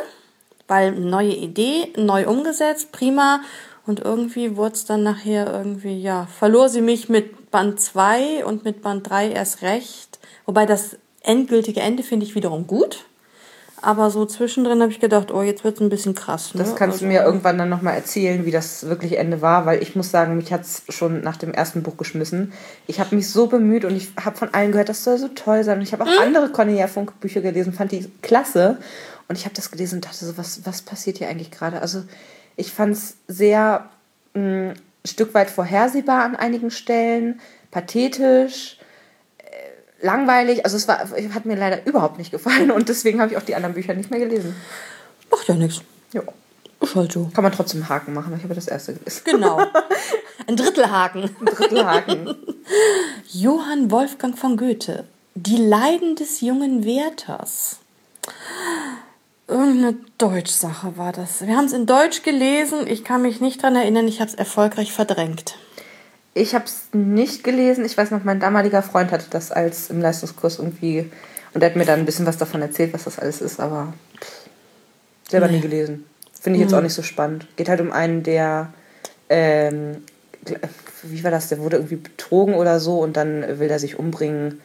weil 0.69 0.93
neue 0.93 1.33
Idee, 1.33 1.93
neu 1.97 2.27
umgesetzt, 2.27 2.93
prima. 2.93 3.41
Und 3.87 4.01
irgendwie 4.01 4.57
wurde 4.57 4.75
es 4.75 4.87
dann 4.87 5.03
nachher 5.03 5.53
irgendwie, 5.53 6.01
ja, 6.01 6.27
verlor 6.27 6.69
sie 6.69 6.81
mich 6.81 7.09
mit 7.09 7.51
Band 7.51 7.81
2 7.81 8.45
und 8.45 8.65
mit 8.65 8.83
Band 8.83 9.09
3 9.09 9.31
erst 9.31 9.63
recht. 9.63 10.19
Wobei 10.47 10.65
das 10.65 10.97
endgültige 11.23 11.81
Ende 11.81 12.03
finde 12.03 12.25
ich 12.25 12.35
wiederum 12.35 12.67
gut. 12.67 13.05
Aber 13.85 14.11
so 14.11 14.25
zwischendrin 14.25 14.81
habe 14.81 14.91
ich 14.91 15.01
gedacht, 15.01 15.31
oh, 15.31 15.43
jetzt 15.43 15.63
wird 15.65 15.77
es 15.77 15.81
ein 15.81 15.89
bisschen 15.89 16.15
krass. 16.15 16.55
Ne? 16.55 16.61
Das 16.61 16.75
kannst 16.75 16.95
also, 16.95 17.07
du 17.07 17.13
mir 17.13 17.23
irgendwann 17.23 17.59
dann 17.59 17.69
nochmal 17.69 17.95
erzählen, 17.95 18.45
wie 18.47 18.51
das 18.51 18.89
wirklich 18.89 19.19
Ende 19.19 19.43
war, 19.43 19.67
weil 19.67 19.83
ich 19.83 19.95
muss 19.95 20.11
sagen, 20.11 20.37
mich 20.37 20.53
hat 20.53 20.63
es 20.63 20.83
schon 20.89 21.21
nach 21.21 21.37
dem 21.37 21.53
ersten 21.53 21.83
Buch 21.83 21.97
geschmissen. 21.97 22.53
Ich 22.87 23.01
habe 23.01 23.15
mich 23.15 23.31
so 23.31 23.47
bemüht 23.47 23.85
und 23.85 23.95
ich 23.95 24.09
habe 24.25 24.37
von 24.37 24.55
allen 24.55 24.73
gehört, 24.73 24.89
das 24.89 25.05
soll 25.05 25.19
so 25.19 25.29
toll 25.29 25.65
sein. 25.65 25.79
Und 25.79 25.83
ich 25.83 25.93
habe 25.93 26.05
auch 26.05 26.09
hm? 26.09 26.23
andere 26.23 26.51
Cornelia 26.51 26.87
Funk 26.87 27.21
Bücher 27.21 27.41
gelesen, 27.41 27.73
fand 27.73 27.93
die 27.93 28.11
klasse. 28.23 28.79
Und 29.29 29.39
ich 29.39 29.45
habe 29.45 29.55
das 29.55 29.71
gelesen 29.71 29.97
und 29.97 30.05
dachte 30.05 30.25
so, 30.25 30.37
was, 30.37 30.65
was 30.65 30.83
passiert 30.83 31.19
hier 31.19 31.29
eigentlich 31.29 31.51
gerade? 31.51 31.81
Also 31.81 32.03
ich 32.57 32.73
fand 32.73 32.95
es 32.95 33.17
sehr 33.29 33.89
mh, 34.35 34.41
mm, 34.41 34.75
ein 35.05 35.09
Stück 35.09 35.35
weit 35.35 35.51
vorhersehbar 35.51 36.25
an 36.25 36.37
einigen 36.37 36.71
Stellen, 36.71 37.41
pathetisch, 37.71 38.79
langweilig. 40.01 40.65
Also 40.65 40.77
es 40.77 40.89
war, 40.89 40.99
hat 40.99 41.45
mir 41.45 41.57
leider 41.57 41.87
überhaupt 41.87 42.19
nicht 42.19 42.31
gefallen 42.31 42.71
und 42.71 42.89
deswegen 42.89 43.21
habe 43.21 43.33
ich 43.33 43.39
auch 43.39 43.43
die 43.43 43.55
anderen 43.55 43.75
Bücher 43.75 43.95
nicht 43.95 44.11
mehr 44.11 44.21
gelesen. 44.21 44.55
Macht 45.31 45.49
ja 45.49 45.55
nichts. 45.55 45.83
Ja. 46.13 46.23
Ist 46.81 46.95
halt 46.95 47.13
so. 47.13 47.31
Kann 47.35 47.45
man 47.45 47.53
trotzdem 47.53 47.81
einen 47.81 47.89
Haken 47.89 48.13
machen, 48.13 48.35
ich 48.37 48.45
habe 48.45 48.55
das 48.55 48.69
erste 48.69 48.95
gelesen. 48.95 49.23
Genau. 49.25 49.59
Ein 50.47 50.57
Drittelhaken. 50.57 51.23
Ein 51.23 51.47
Drittelhaken. 51.47 52.37
Johann 53.33 53.91
Wolfgang 53.91 54.39
von 54.39 54.57
Goethe. 54.57 55.05
Die 55.35 55.57
Leiden 55.57 56.17
des 56.17 56.41
jungen 56.43 56.85
Werthers. 56.85 57.79
Irgendeine 59.49 59.97
Deutschsache 60.19 60.97
war 60.97 61.13
das. 61.13 61.47
Wir 61.47 61.57
haben 61.57 61.67
es 61.67 61.73
in 61.73 61.87
Deutsch 61.87 62.23
gelesen. 62.23 62.87
Ich 62.87 63.05
kann 63.05 63.23
mich 63.23 63.41
nicht 63.41 63.63
daran 63.63 63.77
erinnern. 63.77 64.09
Ich 64.09 64.21
habe 64.21 64.31
es 64.31 64.35
erfolgreich 64.35 64.93
verdrängt. 64.93 65.57
Ich 66.35 66.55
habe 66.55 66.65
es 66.65 66.89
nicht 66.93 67.45
gelesen. 67.45 67.85
Ich 67.85 67.97
weiß 67.97 68.11
noch, 68.11 68.25
mein 68.25 68.41
damaliger 68.41 68.83
Freund 68.83 69.13
hatte 69.13 69.27
das 69.31 69.53
als 69.53 69.91
im 69.91 70.01
Leistungskurs 70.01 70.59
irgendwie. 70.59 71.11
Und 71.55 71.63
er 71.63 71.71
hat 71.71 71.77
mir 71.77 71.85
dann 71.85 72.01
ein 72.01 72.07
bisschen 72.07 72.27
was 72.27 72.39
davon 72.39 72.61
erzählt, 72.61 72.93
was 72.93 73.05
das 73.05 73.19
alles 73.19 73.41
ist. 73.41 73.61
Aber 73.61 73.93
selber 75.29 75.47
nee. 75.47 75.55
nie 75.55 75.61
gelesen. 75.61 76.05
Finde 76.41 76.59
ich 76.59 76.63
jetzt 76.63 76.73
mhm. 76.73 76.79
auch 76.79 76.83
nicht 76.83 76.95
so 76.95 77.03
spannend. 77.03 77.47
Geht 77.57 77.69
halt 77.69 77.81
um 77.81 77.93
einen, 77.93 78.23
der. 78.23 78.73
Ähm, 79.29 80.03
wie 81.05 81.25
war 81.25 81.31
das? 81.31 81.49
Der 81.49 81.59
wurde 81.59 81.77
irgendwie 81.77 81.97
betrogen 81.97 82.55
oder 82.55 82.81
so 82.81 82.99
und 82.99 83.17
dann 83.17 83.59
will 83.59 83.71
er 83.71 83.79
sich 83.79 83.99
umbringen 83.99 84.61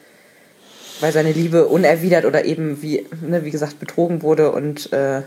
weil 1.00 1.12
seine 1.12 1.32
Liebe 1.32 1.66
unerwidert 1.66 2.24
oder 2.24 2.44
eben, 2.44 2.82
wie, 2.82 3.06
ne, 3.20 3.44
wie 3.44 3.50
gesagt, 3.50 3.80
betrogen 3.80 4.22
wurde 4.22 4.52
und 4.52 4.92
äh, 4.92 5.22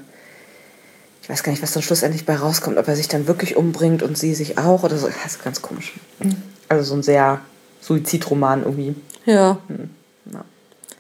ich 1.24 1.30
weiß 1.30 1.42
gar 1.42 1.54
nicht, 1.54 1.64
was 1.64 1.72
dann 1.72 1.82
schlussendlich 1.82 2.26
bei 2.26 2.36
rauskommt, 2.36 2.78
ob 2.78 2.86
er 2.86 2.98
sich 2.98 3.08
dann 3.08 3.28
wirklich 3.28 3.56
umbringt 3.56 4.04
und 4.04 4.18
sie 4.18 4.36
sich 4.36 4.58
auch 4.58 4.84
oder 4.84 4.98
so. 4.98 5.08
Das 5.08 5.34
ist 5.34 5.44
ganz 5.44 5.62
komisch. 5.62 5.94
Also 6.68 6.84
so 6.84 6.96
ein 6.96 7.04
sehr 7.04 7.40
Suizidroman 7.80 8.64
irgendwie. 8.64 8.94
Ja. 9.26 9.58
Hm. 9.68 9.90
ja. 10.34 10.44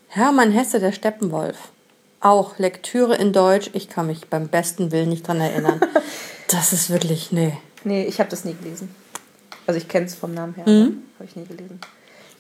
Hermann 0.08 0.52
Hesse, 0.52 0.80
der 0.80 0.94
Steppenwolf. 0.94 1.58
Auch 2.22 2.58
Lektüre 2.58 3.16
in 3.16 3.34
Deutsch. 3.34 3.70
Ich 3.74 3.90
kann 3.90 4.08
mich 4.08 4.30
beim 4.30 4.48
besten 4.48 4.94
Willen 4.94 5.10
nicht 5.10 5.28
dran 5.28 5.42
erinnern. 5.42 5.82
das 6.48 6.72
ist 6.72 6.90
wirklich, 6.90 7.34
nee. 7.34 7.58
Nee, 7.84 8.06
ich 8.06 8.22
habe 8.22 8.30
das 8.30 8.46
nie 8.46 8.56
gelesen. 8.56 8.96
Also 9.68 9.78
ich 9.78 9.90
kenne 9.90 10.06
es 10.06 10.16
vom 10.16 10.34
Namen 10.34 10.56
her, 10.56 10.64
mhm. 10.66 11.04
habe 11.20 11.26
ich 11.26 11.36
nie 11.36 11.46
gelesen. 11.46 11.82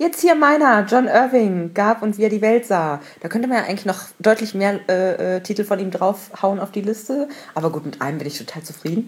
Jetzt 0.03 0.19
hier 0.19 0.35
meiner, 0.35 0.85
John 0.85 1.07
Irving, 1.07 1.73
gab 1.73 2.01
und 2.01 2.17
wie 2.17 2.23
er 2.23 2.29
die 2.29 2.41
Welt 2.41 2.65
sah. 2.65 2.99
Da 3.21 3.29
könnte 3.29 3.47
man 3.47 3.59
ja 3.59 3.63
eigentlich 3.63 3.85
noch 3.85 4.01
deutlich 4.19 4.53
mehr 4.53 4.81
äh, 4.89 5.37
äh, 5.37 5.39
Titel 5.39 5.63
von 5.63 5.79
ihm 5.79 5.91
draufhauen 5.91 6.59
auf 6.59 6.71
die 6.71 6.81
Liste. 6.81 7.29
Aber 7.55 7.69
gut, 7.69 7.85
mit 7.85 8.01
einem 8.01 8.17
bin 8.17 8.27
ich 8.27 8.37
total 8.37 8.63
zufrieden. 8.63 9.07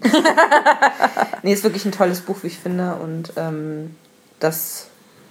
nee, 1.42 1.52
ist 1.52 1.64
wirklich 1.64 1.84
ein 1.84 1.92
tolles 1.92 2.22
Buch, 2.22 2.38
wie 2.40 2.46
ich 2.46 2.58
finde. 2.58 2.94
Und 2.94 3.34
ähm, 3.36 3.94
das 4.40 4.86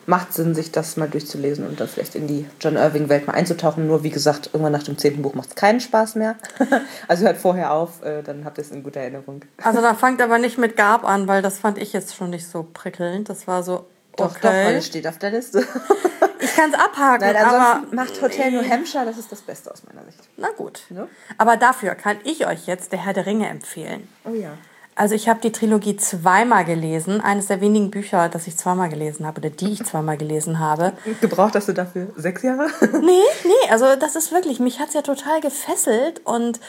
macht 0.06 0.34
Sinn, 0.34 0.54
sich 0.54 0.72
das 0.72 0.98
mal 0.98 1.10
durchzulesen 1.10 1.66
und 1.66 1.80
dann 1.80 1.88
vielleicht 1.88 2.14
in 2.14 2.28
die 2.28 2.46
John 2.62 2.76
Irving-Welt 2.76 3.26
mal 3.26 3.34
einzutauchen. 3.34 3.88
Nur 3.88 4.04
wie 4.04 4.12
gesagt, 4.12 4.52
irgendwann 4.54 4.74
nach 4.74 4.84
dem 4.84 5.00
zehnten 5.00 5.24
Buch 5.24 5.34
macht 5.34 5.50
es 5.50 5.56
keinen 5.56 5.80
Spaß 5.80 6.14
mehr. 6.14 6.36
also 7.08 7.26
hört 7.26 7.38
vorher 7.38 7.74
auf, 7.74 8.04
äh, 8.04 8.22
dann 8.22 8.46
habt 8.46 8.60
ihr 8.60 8.64
es 8.64 8.70
in 8.70 8.84
guter 8.84 9.00
Erinnerung. 9.00 9.42
Also 9.64 9.82
da 9.82 9.96
fangt 9.96 10.22
aber 10.22 10.38
nicht 10.38 10.60
mit 10.60 10.78
Gab 10.78 11.04
an, 11.06 11.28
weil 11.28 11.42
das 11.42 11.58
fand 11.58 11.80
ich 11.80 11.92
jetzt 11.92 12.16
schon 12.16 12.30
nicht 12.30 12.48
so 12.48 12.68
prickelnd. 12.72 13.30
Das 13.30 13.48
war 13.48 13.64
so, 13.64 13.88
doch, 14.18 14.32
okay. 14.32 14.40
doch, 14.42 14.50
weil 14.50 14.76
es 14.76 14.88
steht 14.88 15.08
auf 15.08 15.18
der 15.18 15.32
Liste. 15.32 15.60
ich 16.40 16.56
kann 16.56 16.72
es 16.72 16.80
abhaken. 16.80 17.28
Nein, 17.28 17.36
aber 17.36 17.84
macht 17.92 18.22
Hotel 18.22 18.52
New 18.52 18.70
Hampshire, 18.70 19.06
das 19.06 19.18
ist 19.18 19.32
das 19.32 19.42
Beste 19.42 19.72
aus 19.72 19.84
meiner 19.84 20.06
Sicht. 20.06 20.20
Na 20.38 20.50
gut. 20.52 20.84
Ne? 20.90 21.08
Aber 21.38 21.58
dafür 21.58 21.96
kann 21.96 22.18
ich 22.24 22.48
euch 22.48 22.68
jetzt 22.68 22.92
der 22.92 23.04
Herr 23.04 23.14
der 23.14 23.26
Ringe 23.26 23.48
empfehlen. 23.48 24.08
Oh 24.24 24.34
ja. 24.34 24.58
Also 24.98 25.14
ich 25.14 25.28
habe 25.28 25.42
die 25.42 25.52
Trilogie 25.52 25.98
zweimal 25.98 26.64
gelesen. 26.64 27.20
Eines 27.20 27.48
der 27.48 27.60
wenigen 27.60 27.92
Bücher, 27.92 28.30
das 28.30 28.48
ich 28.48 28.56
zweimal 28.56 28.88
gelesen 28.88 29.28
habe 29.28 29.42
oder 29.42 29.50
die 29.50 29.74
ich 29.74 29.84
zweimal 29.84 30.16
gelesen 30.16 30.60
habe. 30.60 30.94
Gebraucht 31.20 31.56
hast 31.56 31.68
du 31.68 31.74
dafür 31.74 32.08
sechs 32.16 32.44
Jahre? 32.44 32.68
nee, 33.02 33.20
nee, 33.44 33.70
also 33.70 33.98
das 33.98 34.16
ist 34.16 34.32
wirklich, 34.32 34.62
mich 34.62 34.80
hat 34.80 34.88
es 34.88 34.94
ja 34.94 35.02
total 35.02 35.42
gefesselt 35.42 36.22
und 36.24 36.62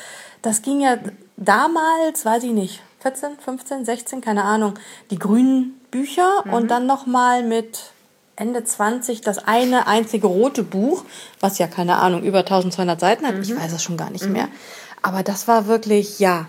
das 0.43 0.63
ging 0.63 0.81
ja 0.81 0.99
damals, 1.37 2.25
weiß 2.25 2.43
ich 2.43 2.51
nicht, 2.51 2.83
14, 3.01 3.39
15, 3.39 3.85
16, 3.85 4.21
keine 4.21 4.43
Ahnung, 4.43 4.75
die 5.13 5.19
grünen 5.19 5.76
Bücher 5.97 6.43
mhm. 6.45 6.53
und 6.53 6.71
dann 6.71 6.87
nochmal 6.87 7.43
mit 7.43 7.93
Ende 8.37 8.63
20 8.63 9.23
das 9.23 9.39
eine 9.39 9.87
einzige 9.87 10.27
rote 10.27 10.63
Buch, 10.63 11.05
was 11.41 11.59
ja 11.59 11.67
keine 11.67 11.97
Ahnung, 11.97 12.23
über 12.23 12.41
1200 12.41 13.01
Seiten 13.01 13.27
hat. 13.27 13.37
Mhm. 13.37 13.43
Ich 13.43 13.57
weiß 13.57 13.73
es 13.73 13.83
schon 13.83 13.97
gar 13.97 14.11
nicht 14.11 14.27
mhm. 14.27 14.33
mehr. 14.33 14.49
Aber 15.01 15.23
das 15.23 15.49
war 15.49 15.67
wirklich, 15.67 16.19
ja, 16.19 16.47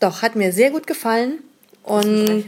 doch, 0.00 0.22
hat 0.22 0.36
mir 0.36 0.52
sehr 0.52 0.70
gut 0.70 0.86
gefallen. 0.86 1.38
Und 1.82 2.44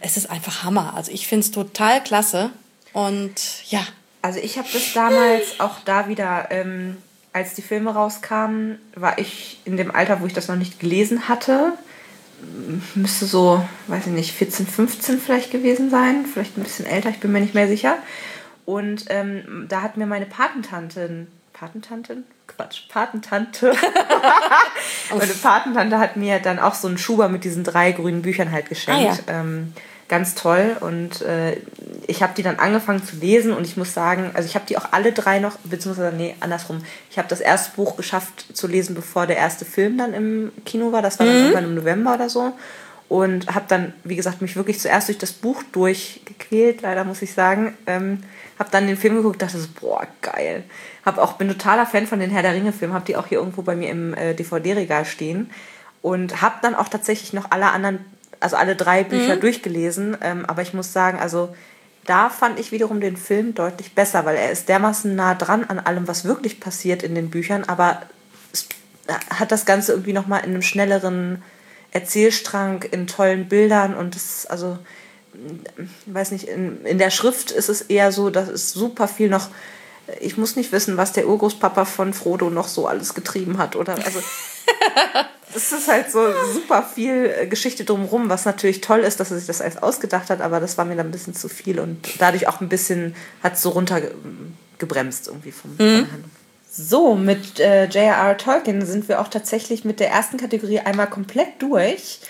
es 0.00 0.16
ist 0.16 0.30
einfach 0.30 0.64
Hammer. 0.64 0.92
Also 0.94 1.10
ich 1.10 1.26
finde 1.26 1.46
es 1.46 1.50
total 1.50 2.02
klasse. 2.02 2.50
Und 2.92 3.32
ja. 3.70 3.80
Also 4.22 4.38
ich 4.38 4.58
habe 4.58 4.68
das 4.72 4.92
damals 4.92 5.58
auch 5.60 5.80
da 5.84 6.08
wieder 6.08 6.48
ähm, 6.50 6.98
als 7.32 7.54
die 7.54 7.62
Filme 7.62 7.92
rauskamen, 7.92 8.78
war 8.94 9.18
ich 9.18 9.60
in 9.64 9.76
dem 9.76 9.90
Alter, 9.90 10.20
wo 10.20 10.26
ich 10.26 10.34
das 10.34 10.48
noch 10.48 10.56
nicht 10.56 10.78
gelesen 10.78 11.28
hatte. 11.28 11.72
Müsste 12.94 13.26
so, 13.26 13.64
weiß 13.88 14.06
ich 14.06 14.12
nicht, 14.12 14.32
14, 14.32 14.66
15 14.66 15.20
vielleicht 15.20 15.50
gewesen 15.50 15.90
sein. 15.90 16.24
Vielleicht 16.26 16.56
ein 16.56 16.62
bisschen 16.62 16.86
älter, 16.86 17.10
ich 17.10 17.20
bin 17.20 17.32
mir 17.32 17.40
nicht 17.40 17.54
mehr 17.54 17.68
sicher. 17.68 17.98
Und 18.64 19.06
ähm, 19.08 19.66
da 19.68 19.82
hat 19.82 19.96
mir 19.96 20.06
meine 20.06 20.26
Patentantin, 20.26 21.26
Patentantin? 21.52 22.24
Quatsch, 22.46 22.88
Patentante. 22.88 23.72
meine 25.10 25.32
Patentante 25.34 25.98
hat 25.98 26.16
mir 26.16 26.38
dann 26.38 26.58
auch 26.58 26.74
so 26.74 26.88
einen 26.88 26.98
Schuber 26.98 27.28
mit 27.28 27.44
diesen 27.44 27.64
drei 27.64 27.92
grünen 27.92 28.22
Büchern 28.22 28.50
halt 28.50 28.68
geschenkt. 28.68 29.24
Ah, 29.26 29.32
ja. 29.32 29.40
ähm, 29.40 29.72
ganz 30.10 30.34
toll 30.34 30.76
und 30.80 31.22
äh, 31.22 31.56
ich 32.08 32.22
habe 32.22 32.34
die 32.36 32.42
dann 32.42 32.58
angefangen 32.58 33.02
zu 33.02 33.16
lesen 33.16 33.52
und 33.52 33.64
ich 33.64 33.76
muss 33.76 33.94
sagen, 33.94 34.32
also 34.34 34.46
ich 34.46 34.56
habe 34.56 34.66
die 34.68 34.76
auch 34.76 34.86
alle 34.90 35.12
drei 35.12 35.38
noch, 35.38 35.56
beziehungsweise 35.64 36.14
nee, 36.14 36.34
andersrum, 36.40 36.82
ich 37.10 37.16
habe 37.16 37.28
das 37.28 37.40
erste 37.40 37.76
Buch 37.76 37.96
geschafft 37.96 38.44
zu 38.52 38.66
lesen, 38.66 38.94
bevor 38.94 39.26
der 39.26 39.36
erste 39.36 39.64
Film 39.64 39.96
dann 39.96 40.12
im 40.12 40.52
Kino 40.66 40.90
war, 40.92 41.00
das 41.00 41.18
war 41.20 41.26
dann 41.26 41.36
mhm. 41.36 41.42
irgendwann 41.42 41.64
im 41.64 41.74
November 41.76 42.14
oder 42.14 42.28
so. 42.28 42.52
Und 43.08 43.52
habe 43.52 43.64
dann, 43.66 43.92
wie 44.04 44.14
gesagt, 44.14 44.40
mich 44.40 44.54
wirklich 44.54 44.78
zuerst 44.78 45.08
durch 45.08 45.18
das 45.18 45.32
Buch 45.32 45.64
durchgequält, 45.72 46.82
leider 46.82 47.02
muss 47.02 47.22
ich 47.22 47.32
sagen, 47.32 47.76
ähm, 47.86 48.22
habe 48.58 48.70
dann 48.70 48.86
den 48.86 48.96
Film 48.96 49.16
geguckt, 49.16 49.42
dachte 49.42 49.58
so, 49.58 49.66
boah, 49.80 50.06
geil. 50.22 50.62
Hab 51.04 51.18
auch, 51.18 51.32
bin 51.32 51.48
totaler 51.48 51.86
Fan 51.86 52.06
von 52.06 52.20
den 52.20 52.30
Herr 52.30 52.42
der 52.42 52.54
Ringe-Filmen, 52.54 52.94
habe 52.94 53.06
die 53.06 53.16
auch 53.16 53.26
hier 53.26 53.38
irgendwo 53.38 53.62
bei 53.62 53.74
mir 53.74 53.90
im 53.90 54.14
äh, 54.14 54.34
DVD-Regal 54.34 55.04
stehen. 55.04 55.50
Und 56.02 56.40
habe 56.40 56.56
dann 56.62 56.76
auch 56.76 56.88
tatsächlich 56.88 57.32
noch 57.32 57.50
alle 57.50 57.72
anderen 57.72 58.04
also 58.40 58.56
alle 58.56 58.76
drei 58.76 59.04
Bücher 59.04 59.36
mhm. 59.36 59.40
durchgelesen. 59.40 60.16
Ähm, 60.22 60.44
aber 60.46 60.62
ich 60.62 60.74
muss 60.74 60.92
sagen, 60.92 61.18
also 61.18 61.54
da 62.04 62.30
fand 62.30 62.58
ich 62.58 62.72
wiederum 62.72 63.00
den 63.00 63.16
Film 63.16 63.54
deutlich 63.54 63.94
besser, 63.94 64.24
weil 64.24 64.36
er 64.36 64.50
ist 64.50 64.68
dermaßen 64.68 65.14
nah 65.14 65.34
dran 65.34 65.64
an 65.64 65.78
allem, 65.78 66.08
was 66.08 66.24
wirklich 66.24 66.58
passiert 66.58 67.02
in 67.02 67.14
den 67.14 67.30
Büchern, 67.30 67.64
aber 67.64 68.02
es 68.52 68.66
hat 69.28 69.52
das 69.52 69.66
Ganze 69.66 69.92
irgendwie 69.92 70.12
nochmal 70.12 70.40
in 70.40 70.50
einem 70.50 70.62
schnelleren 70.62 71.42
Erzählstrang, 71.92 72.82
in 72.82 73.06
tollen 73.06 73.48
Bildern 73.48 73.94
und 73.94 74.14
das, 74.14 74.46
also, 74.46 74.78
ich 75.76 76.14
weiß 76.14 76.30
nicht, 76.32 76.48
in, 76.48 76.84
in 76.84 76.98
der 76.98 77.10
Schrift 77.10 77.50
ist 77.50 77.68
es 77.68 77.82
eher 77.82 78.12
so, 78.12 78.30
dass 78.30 78.48
es 78.48 78.72
super 78.72 79.06
viel 79.06 79.28
noch 79.28 79.48
ich 80.20 80.36
muss 80.36 80.56
nicht 80.56 80.72
wissen, 80.72 80.96
was 80.96 81.12
der 81.12 81.28
Urgroßpapa 81.28 81.84
von 81.84 82.12
Frodo 82.12 82.50
noch 82.50 82.68
so 82.68 82.86
alles 82.86 83.14
getrieben 83.14 83.58
hat, 83.58 83.76
oder? 83.76 83.94
Also, 84.04 84.20
es 85.54 85.72
ist 85.72 85.88
halt 85.88 86.10
so 86.10 86.20
super 86.52 86.82
viel 86.82 87.34
äh, 87.38 87.46
Geschichte 87.46 87.84
drumherum, 87.84 88.28
was 88.28 88.44
natürlich 88.44 88.80
toll 88.80 89.00
ist, 89.00 89.20
dass 89.20 89.30
er 89.30 89.38
sich 89.38 89.46
das 89.46 89.60
alles 89.60 89.76
ausgedacht 89.76 90.30
hat, 90.30 90.40
aber 90.40 90.60
das 90.60 90.78
war 90.78 90.84
mir 90.84 90.96
dann 90.96 91.08
ein 91.08 91.12
bisschen 91.12 91.34
zu 91.34 91.48
viel 91.48 91.80
und 91.80 92.08
dadurch 92.18 92.48
auch 92.48 92.60
ein 92.60 92.68
bisschen 92.68 93.14
hat 93.42 93.58
so 93.58 93.70
runtergebremst 93.70 95.28
irgendwie 95.28 95.52
vom, 95.52 95.76
mhm. 95.78 96.06
So, 96.72 97.16
mit 97.16 97.58
äh, 97.58 97.86
J.R.R. 97.86 98.36
Tolkien 98.36 98.86
sind 98.86 99.08
wir 99.08 99.20
auch 99.20 99.26
tatsächlich 99.26 99.84
mit 99.84 99.98
der 99.98 100.10
ersten 100.10 100.36
Kategorie 100.36 100.78
einmal 100.78 101.08
komplett 101.08 101.60
durch. 101.60 102.20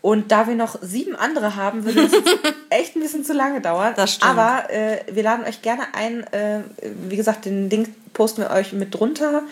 Und 0.00 0.32
da 0.32 0.48
wir 0.48 0.54
noch 0.54 0.78
sieben 0.80 1.14
andere 1.14 1.56
haben, 1.56 1.84
würde 1.84 2.04
es 2.04 2.12
echt 2.70 2.96
ein 2.96 3.02
bisschen 3.02 3.26
zu 3.26 3.34
lange 3.34 3.60
dauern. 3.60 3.92
Das 3.96 4.14
stimmt. 4.14 4.30
Aber 4.30 4.70
äh, 4.70 5.00
wir 5.12 5.22
laden 5.22 5.44
euch 5.44 5.60
gerne 5.60 5.82
ein. 5.92 6.24
Äh, 6.32 6.60
wie 7.08 7.16
gesagt, 7.16 7.44
den 7.44 7.68
Link 7.68 7.90
posten 8.14 8.40
wir 8.40 8.50
euch 8.50 8.72
mit 8.72 8.94
drunter. 8.94 9.42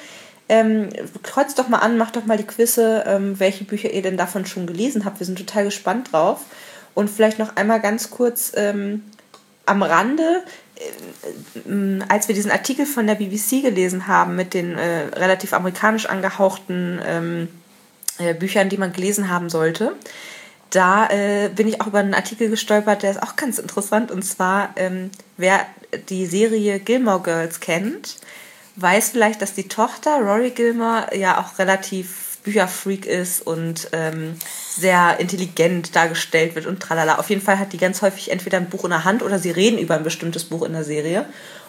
Ähm, 0.49 0.89
kreuzt 1.23 1.59
doch 1.59 1.69
mal 1.69 1.79
an, 1.79 1.99
macht 1.99 2.17
doch 2.17 2.25
mal 2.25 2.39
die 2.39 2.47
Quizze, 2.47 3.05
ähm, 3.07 3.39
welche 3.39 3.65
Bücher 3.65 3.91
ihr 3.91 4.03
denn 4.03 4.17
davon 4.17 4.47
schon 4.47 4.67
gelesen 4.67 5.05
habt. 5.05 5.21
Wir 5.21 5.27
sind 5.27 5.39
total 5.39 5.65
gespannt 5.65 6.13
drauf. 6.13 6.41
Und 6.95 7.11
vielleicht 7.11 7.39
noch 7.39 7.57
einmal 7.57 7.81
ganz 7.81 8.11
kurz 8.11 8.53
ähm, 8.57 9.05
am 9.67 9.83
Rande, 9.83 10.43
äh, 10.77 12.03
als 12.09 12.29
wir 12.29 12.35
diesen 12.35 12.51
Artikel 12.51 12.87
von 12.87 13.07
der 13.07 13.17
BBC 13.17 13.63
gelesen 13.63 14.07
haben 14.07 14.37
mit 14.37 14.55
den 14.55 14.77
äh, 14.77 15.07
relativ 15.15 15.53
amerikanisch 15.53 16.07
angehauchten 16.07 17.01
ähm, 17.05 17.49
äh, 18.19 18.35
Büchern, 18.35 18.69
die 18.69 18.79
man 18.79 18.93
gelesen 18.93 19.29
haben 19.29 19.51
sollte, 19.51 19.95
da 20.71 21.09
äh, 21.09 21.49
bin 21.49 21.67
ich 21.69 21.81
auch 21.81 21.87
über 21.87 21.99
einen 21.99 22.15
Artikel 22.15 22.51
gestolpert, 22.51 23.03
der 23.03 23.13
ist 23.13 23.23
auch 23.23 23.37
ganz 23.37 23.59
interessant. 23.59 24.11
Und 24.11 24.23
zwar, 24.23 24.71
ähm, 24.77 25.11
wer 25.37 25.67
die 26.09 26.27
Serie 26.27 26.79
Gilmore 26.79 27.23
Girls 27.23 27.61
kennt, 27.61 28.17
weiß 28.81 29.11
vielleicht, 29.11 29.43
dass 29.43 29.55
die 29.55 29.69
Tochter 29.69 30.19
Rory 30.21 30.51
Gilmore 30.51 31.17
ja 31.17 31.41
auch 31.41 31.59
relativ 31.59 32.39
Bücherfreak 32.45 33.05
ist 33.05 33.47
und 33.47 33.89
ähm, 33.93 34.37
sehr 34.71 35.21
intelligent 35.21 35.95
dargestellt 35.95 36.55
wird 36.55 36.67
und 36.67 36.81
tralala. 36.81 37.19
Auf 37.19 37.29
jeden 37.31 37.43
Fall 37.43 37.59
hat 37.59 37.73
die 37.73 37.79
ganz 37.79 38.01
häufig 38.01 38.31
entweder 38.31 38.59
ein 38.59 38.71
Buch 38.71 38.85
in 38.85 38.91
der 38.91 39.05
Hand 39.05 39.23
oder 39.23 39.39
sie 39.39 39.51
reden 39.51 39.79
über 39.79 39.97
ein 39.97 40.05
bestimmtes 40.05 40.45
Buch 40.45 40.63
in 40.63 40.73
der 40.73 40.85
Serie. 40.85 41.27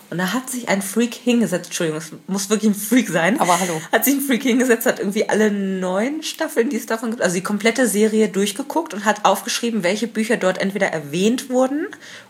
Und 0.09 0.17
da 0.17 0.33
hat 0.33 0.49
sich 0.49 0.69
ein 0.69 0.81
Freak 0.81 1.13
hingesetzt, 1.13 1.65
Entschuldigung, 1.65 1.99
es 1.99 2.11
muss 2.27 2.49
wirklich 2.49 2.71
ein 2.71 2.75
Freak 2.75 3.09
sein. 3.09 3.39
Aber 3.39 3.59
hallo. 3.59 3.79
Hat 3.91 4.05
sich 4.05 4.15
ein 4.15 4.21
Freak 4.21 4.41
hingesetzt, 4.41 4.87
hat 4.87 4.99
irgendwie 4.99 5.29
alle 5.29 5.51
neun 5.51 6.23
Staffeln, 6.23 6.69
die 6.69 6.77
es 6.77 6.87
davon 6.87 7.11
gibt, 7.11 7.21
also 7.21 7.35
die 7.35 7.43
komplette 7.43 7.87
Serie 7.87 8.27
durchgeguckt 8.27 8.93
und 8.93 9.05
hat 9.05 9.25
aufgeschrieben, 9.25 9.83
welche 9.83 10.07
Bücher 10.07 10.37
dort 10.37 10.59
entweder 10.59 10.87
erwähnt 10.87 11.49
wurden 11.49 11.87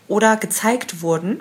oder 0.08 0.36
gezeigt 0.36 1.00
wurden. 1.00 1.40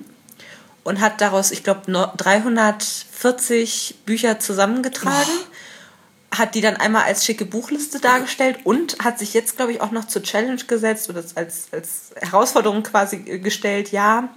Und 0.89 0.99
hat 1.01 1.21
daraus, 1.21 1.51
ich 1.51 1.63
glaube, 1.63 1.81
340 2.17 3.97
Bücher 4.07 4.39
zusammengetragen. 4.39 5.29
Oh. 6.31 6.35
Hat 6.35 6.55
die 6.55 6.61
dann 6.61 6.77
einmal 6.77 7.03
als 7.03 7.23
schicke 7.25 7.45
Buchliste 7.45 7.99
dargestellt 7.99 8.57
und 8.63 8.97
hat 8.97 9.19
sich 9.19 9.35
jetzt, 9.35 9.57
glaube 9.57 9.71
ich, 9.71 9.81
auch 9.81 9.91
noch 9.91 10.05
zur 10.05 10.23
Challenge 10.23 10.63
gesetzt 10.65 11.07
oder 11.07 11.23
als, 11.35 11.67
als 11.71 12.09
Herausforderung 12.15 12.81
quasi 12.81 13.17
gestellt, 13.17 13.91
ja, 13.91 14.29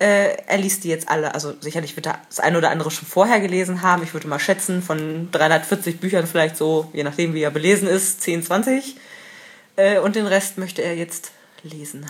äh, 0.00 0.38
er 0.44 0.58
liest 0.58 0.82
die 0.82 0.88
jetzt 0.88 1.08
alle. 1.08 1.36
Also 1.36 1.54
sicherlich 1.60 1.94
wird 1.94 2.06
er 2.06 2.18
das 2.28 2.40
eine 2.40 2.58
oder 2.58 2.70
andere 2.70 2.90
schon 2.90 3.06
vorher 3.06 3.38
gelesen 3.38 3.82
haben. 3.82 4.02
Ich 4.02 4.12
würde 4.12 4.26
mal 4.26 4.40
schätzen, 4.40 4.82
von 4.82 5.28
340 5.30 6.00
Büchern 6.00 6.26
vielleicht 6.26 6.56
so, 6.56 6.90
je 6.92 7.04
nachdem 7.04 7.32
wie 7.32 7.42
er 7.42 7.52
belesen 7.52 7.86
ist, 7.86 8.22
10, 8.22 8.42
20. 8.42 8.96
Äh, 9.76 10.00
und 10.00 10.16
den 10.16 10.26
Rest 10.26 10.58
möchte 10.58 10.82
er 10.82 10.96
jetzt 10.96 11.30
lesen. 11.62 12.06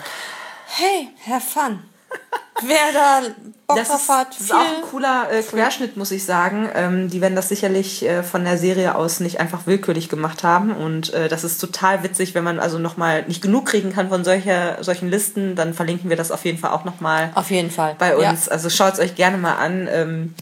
Hey, 0.65 1.09
Herr 1.19 1.41
Fun. 1.41 1.83
Wer 2.61 2.93
da 2.93 3.21
Bock 3.67 3.77
das 3.77 3.87
drauf 3.89 4.09
hat. 4.09 4.29
Das 4.29 4.41
ist 4.41 4.53
auch 4.53 4.59
ein 4.59 4.81
cooler 4.89 5.31
äh, 5.31 5.41
Querschnitt, 5.41 5.97
muss 5.97 6.11
ich 6.11 6.23
sagen. 6.23 6.69
Ähm, 6.75 7.09
die 7.09 7.21
werden 7.21 7.35
das 7.35 7.49
sicherlich 7.49 8.03
äh, 8.05 8.23
von 8.23 8.43
der 8.43 8.57
Serie 8.57 8.95
aus 8.95 9.19
nicht 9.19 9.39
einfach 9.39 9.65
willkürlich 9.65 10.09
gemacht 10.09 10.43
haben. 10.43 10.71
Und 10.71 11.13
äh, 11.13 11.27
das 11.27 11.43
ist 11.43 11.59
total 11.59 12.03
witzig, 12.03 12.35
wenn 12.35 12.43
man 12.43 12.59
also 12.59 12.79
nochmal 12.79 13.23
nicht 13.27 13.41
genug 13.41 13.65
kriegen 13.65 13.91
kann 13.91 14.09
von 14.09 14.23
solcher, 14.23 14.83
solchen 14.83 15.09
Listen, 15.09 15.55
dann 15.55 15.73
verlinken 15.73 16.09
wir 16.09 16.17
das 16.17 16.31
auf 16.31 16.45
jeden 16.45 16.57
Fall 16.57 16.71
auch 16.71 16.85
nochmal. 16.85 17.31
Auf 17.35 17.49
jeden 17.51 17.71
Fall. 17.71 17.95
Bei 17.97 18.15
uns. 18.15 18.45
Ja. 18.45 18.51
Also 18.51 18.69
schaut 18.69 18.93
es 18.93 18.99
euch 18.99 19.15
gerne 19.15 19.37
mal 19.37 19.55
an, 19.55 19.87
ähm, 19.91 20.35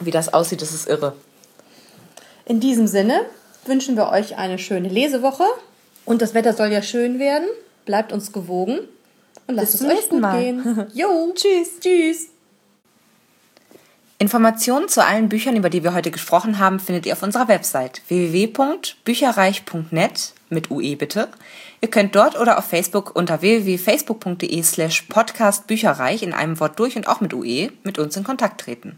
wie 0.00 0.10
das 0.10 0.32
aussieht. 0.32 0.62
Das 0.62 0.72
ist 0.72 0.88
irre. 0.88 1.14
In 2.44 2.60
diesem 2.60 2.86
Sinne 2.86 3.20
wünschen 3.66 3.96
wir 3.96 4.08
euch 4.08 4.36
eine 4.36 4.58
schöne 4.58 4.88
Lesewoche. 4.88 5.44
Und 6.04 6.20
das 6.20 6.34
Wetter 6.34 6.52
soll 6.52 6.72
ja 6.72 6.82
schön 6.82 7.18
werden. 7.18 7.46
Bleibt 7.84 8.12
uns 8.12 8.32
gewogen. 8.32 8.80
Und 9.46 9.56
lasst 9.56 9.74
es 9.74 9.82
euch 9.82 10.08
gut 10.08 10.20
Mal. 10.20 10.40
gehen. 10.42 10.86
Jo, 10.94 11.32
tschüss. 11.34 11.80
Tschüss. 11.80 12.28
Informationen 14.18 14.88
zu 14.88 15.04
allen 15.04 15.28
Büchern, 15.28 15.56
über 15.56 15.68
die 15.68 15.82
wir 15.82 15.92
heute 15.94 16.12
gesprochen 16.12 16.60
haben, 16.60 16.78
findet 16.78 17.06
ihr 17.06 17.14
auf 17.14 17.24
unserer 17.24 17.48
Website 17.48 18.02
www.bücherreich.net 18.06 20.32
mit 20.48 20.70
UE 20.70 20.94
bitte. 20.94 21.26
Ihr 21.80 21.90
könnt 21.90 22.14
dort 22.14 22.38
oder 22.38 22.56
auf 22.58 22.66
Facebook 22.66 23.16
unter 23.16 23.42
www.facebook.de 23.42 24.62
slash 24.62 25.02
podcastbücherreich 25.08 26.22
in 26.22 26.34
einem 26.34 26.60
Wort 26.60 26.78
durch 26.78 26.94
und 26.94 27.08
auch 27.08 27.20
mit 27.20 27.34
UE 27.34 27.72
mit 27.82 27.98
uns 27.98 28.16
in 28.16 28.22
Kontakt 28.22 28.60
treten. 28.60 28.96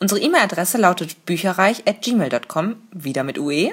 Unsere 0.00 0.20
E-Mail-Adresse 0.20 0.76
lautet 0.76 1.24
bücherreich 1.24 1.84
at 1.86 2.02
gmail.com, 2.02 2.76
wieder 2.92 3.24
mit 3.24 3.38
UE. 3.38 3.72